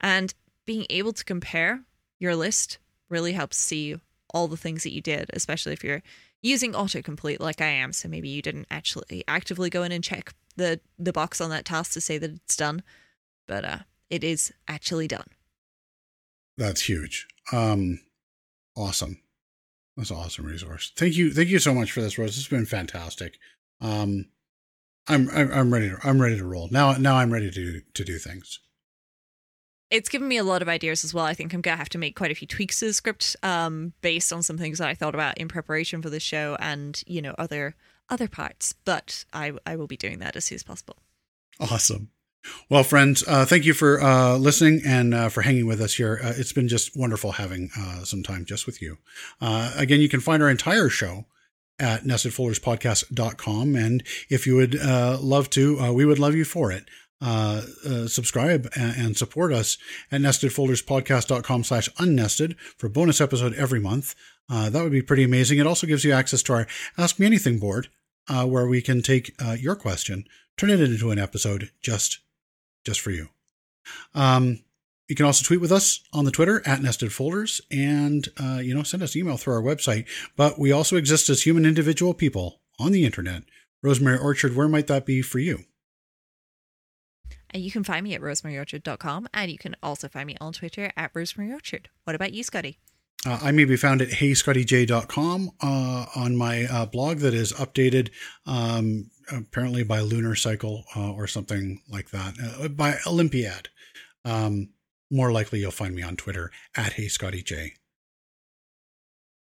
And 0.00 0.32
being 0.64 0.86
able 0.88 1.12
to 1.12 1.24
compare 1.26 1.82
your 2.18 2.34
list 2.34 2.78
really 3.10 3.32
helps 3.34 3.58
see 3.58 4.00
all 4.32 4.48
the 4.48 4.56
things 4.56 4.82
that 4.84 4.94
you 4.94 5.02
did, 5.02 5.28
especially 5.34 5.74
if 5.74 5.84
you're 5.84 6.02
using 6.40 6.72
autocomplete 6.72 7.38
like 7.38 7.60
I 7.60 7.66
am. 7.66 7.92
So 7.92 8.08
maybe 8.08 8.30
you 8.30 8.40
didn't 8.40 8.66
actually 8.70 9.24
actively 9.28 9.68
go 9.68 9.82
in 9.82 9.92
and 9.92 10.02
check 10.02 10.32
the 10.56 10.80
the 10.98 11.12
box 11.12 11.38
on 11.38 11.50
that 11.50 11.66
task 11.66 11.92
to 11.92 12.00
say 12.00 12.16
that 12.16 12.30
it's 12.30 12.56
done, 12.56 12.82
but 13.46 13.62
uh, 13.62 13.78
it 14.08 14.24
is 14.24 14.54
actually 14.66 15.06
done. 15.06 15.28
That's 16.56 16.80
huge. 16.80 17.26
Um, 17.52 18.00
awesome. 18.74 19.20
That's 19.96 20.10
an 20.10 20.16
awesome 20.16 20.46
resource. 20.46 20.92
Thank 20.96 21.16
you. 21.16 21.32
Thank 21.32 21.48
you 21.48 21.58
so 21.58 21.74
much 21.74 21.92
for 21.92 22.00
this, 22.00 22.16
Rose. 22.18 22.38
It's 22.38 22.48
been 22.48 22.66
fantastic. 22.66 23.38
Um, 23.80 24.26
I'm, 25.08 25.28
I'm, 25.30 25.52
I'm 25.52 25.72
ready 25.72 25.90
to, 25.90 25.98
I'm 26.04 26.20
ready 26.20 26.38
to 26.38 26.44
roll 26.44 26.68
now. 26.70 26.92
Now 26.92 27.16
I'm 27.16 27.32
ready 27.32 27.50
to, 27.50 27.80
to 27.80 28.04
do 28.04 28.18
things. 28.18 28.60
It's 29.90 30.08
given 30.08 30.26
me 30.26 30.38
a 30.38 30.44
lot 30.44 30.62
of 30.62 30.68
ideas 30.68 31.04
as 31.04 31.12
well. 31.12 31.26
I 31.26 31.34
think 31.34 31.52
I'm 31.52 31.60
gonna 31.60 31.76
have 31.76 31.90
to 31.90 31.98
make 31.98 32.16
quite 32.16 32.30
a 32.30 32.34
few 32.34 32.46
tweaks 32.46 32.78
to 32.78 32.86
the 32.86 32.94
script, 32.94 33.36
um, 33.42 33.92
based 34.00 34.32
on 34.32 34.42
some 34.42 34.56
things 34.56 34.78
that 34.78 34.88
I 34.88 34.94
thought 34.94 35.14
about 35.14 35.36
in 35.36 35.48
preparation 35.48 36.00
for 36.00 36.08
the 36.08 36.20
show, 36.20 36.56
and 36.58 37.02
you 37.06 37.20
know 37.20 37.34
other 37.36 37.74
other 38.08 38.26
parts. 38.26 38.72
But 38.86 39.26
I 39.34 39.52
I 39.66 39.76
will 39.76 39.86
be 39.86 39.98
doing 39.98 40.20
that 40.20 40.34
as 40.34 40.46
soon 40.46 40.56
as 40.56 40.62
possible. 40.62 40.96
Awesome. 41.60 42.08
Well, 42.68 42.84
friends, 42.84 43.22
uh, 43.26 43.44
thank 43.44 43.64
you 43.64 43.74
for 43.74 44.00
uh, 44.00 44.36
listening 44.36 44.80
and 44.84 45.14
uh, 45.14 45.28
for 45.28 45.42
hanging 45.42 45.66
with 45.66 45.80
us 45.80 45.94
here. 45.94 46.18
Uh, 46.22 46.32
it's 46.36 46.52
been 46.52 46.68
just 46.68 46.96
wonderful 46.96 47.32
having 47.32 47.70
uh, 47.78 48.04
some 48.04 48.22
time 48.22 48.44
just 48.44 48.66
with 48.66 48.80
you. 48.80 48.98
Uh, 49.40 49.72
again, 49.76 50.00
you 50.00 50.08
can 50.08 50.20
find 50.20 50.42
our 50.42 50.48
entire 50.48 50.88
show 50.88 51.26
at 51.78 52.04
nestedfolderspodcast.com. 52.04 53.76
And 53.76 54.02
if 54.30 54.46
you 54.46 54.56
would 54.56 54.74
love 54.82 55.50
to, 55.50 55.92
we 55.92 56.04
would 56.04 56.18
love 56.18 56.34
you 56.34 56.44
for 56.44 56.72
it. 56.72 56.88
subscribe 58.08 58.68
and, 58.74 58.96
and, 58.96 59.16
support 59.16 59.52
us 59.52 59.78
at 60.10 60.20
nestedfolderspodcast.com 60.20 61.64
slash 61.64 61.88
unnested 61.98 62.56
for 62.78 62.88
bonus 62.88 63.20
episode 63.20 63.54
every 63.54 63.80
month. 63.80 64.14
that 64.48 64.82
would 64.82 64.92
be 64.92 65.02
pretty 65.02 65.24
amazing. 65.24 65.58
It 65.58 65.66
also 65.66 65.86
gives 65.86 66.04
you 66.04 66.12
access 66.12 66.42
to 66.44 66.52
our 66.52 66.66
Ask 66.96 67.18
Me 67.18 67.26
Anything 67.26 67.58
board, 67.58 67.88
where 68.28 68.66
we 68.66 68.80
can 68.80 69.02
take 69.02 69.34
your 69.58 69.74
question, 69.74 70.24
turn 70.56 70.70
it 70.70 70.80
into 70.80 71.10
an 71.10 71.18
episode 71.18 71.70
just 71.82 72.20
just 72.84 73.00
for 73.00 73.10
you. 73.10 73.28
Um, 74.14 74.60
you 75.08 75.16
can 75.16 75.26
also 75.26 75.44
tweet 75.44 75.60
with 75.60 75.72
us 75.72 76.00
on 76.12 76.24
the 76.24 76.30
Twitter 76.30 76.62
at 76.64 76.80
Nested 76.80 77.12
Folders, 77.12 77.60
and 77.70 78.28
uh, 78.40 78.60
you 78.62 78.74
know 78.74 78.82
send 78.82 79.02
us 79.02 79.16
email 79.16 79.36
through 79.36 79.54
our 79.54 79.62
website. 79.62 80.06
But 80.36 80.58
we 80.58 80.72
also 80.72 80.96
exist 80.96 81.28
as 81.28 81.42
human 81.42 81.66
individual 81.66 82.14
people 82.14 82.60
on 82.78 82.92
the 82.92 83.04
internet. 83.04 83.42
Rosemary 83.82 84.18
Orchard, 84.18 84.56
where 84.56 84.68
might 84.68 84.86
that 84.86 85.04
be 85.04 85.20
for 85.22 85.38
you? 85.38 85.64
And 87.50 87.62
you 87.62 87.70
can 87.70 87.84
find 87.84 88.04
me 88.04 88.14
at 88.14 88.22
rosemaryorchard.com, 88.22 89.28
and 89.34 89.50
you 89.50 89.58
can 89.58 89.76
also 89.82 90.08
find 90.08 90.26
me 90.26 90.36
on 90.40 90.52
Twitter 90.54 90.90
at 90.96 91.12
rosemaryorchard. 91.12 91.86
What 92.04 92.16
about 92.16 92.32
you, 92.32 92.42
Scotty? 92.42 92.78
Uh, 93.24 93.38
I 93.40 93.52
may 93.52 93.64
be 93.64 93.76
found 93.76 94.02
at 94.02 94.08
heyscottyj.com 94.08 95.50
uh, 95.60 96.06
on 96.16 96.36
my 96.36 96.64
uh, 96.64 96.86
blog 96.86 97.18
that 97.18 97.34
is 97.34 97.52
updated 97.52 98.10
um, 98.46 99.10
apparently 99.30 99.84
by 99.84 100.00
lunar 100.00 100.34
cycle 100.34 100.84
uh, 100.96 101.12
or 101.12 101.26
something 101.26 101.80
like 101.88 102.10
that, 102.10 102.34
uh, 102.60 102.68
by 102.68 102.96
Olympiad. 103.06 103.68
Um, 104.24 104.70
more 105.10 105.30
likely 105.30 105.60
you'll 105.60 105.70
find 105.70 105.94
me 105.94 106.02
on 106.02 106.16
Twitter 106.16 106.50
at 106.76 106.94
heyscottyj. 106.94 107.72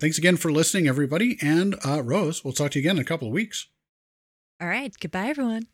Thanks 0.00 0.18
again 0.18 0.36
for 0.36 0.52
listening, 0.52 0.88
everybody. 0.88 1.38
And 1.42 1.76
uh, 1.84 2.02
Rose, 2.02 2.44
we'll 2.44 2.52
talk 2.52 2.72
to 2.72 2.78
you 2.78 2.82
again 2.82 2.96
in 2.96 3.02
a 3.02 3.06
couple 3.06 3.28
of 3.28 3.34
weeks. 3.34 3.66
All 4.60 4.68
right. 4.68 4.94
Goodbye, 4.98 5.28
everyone. 5.28 5.66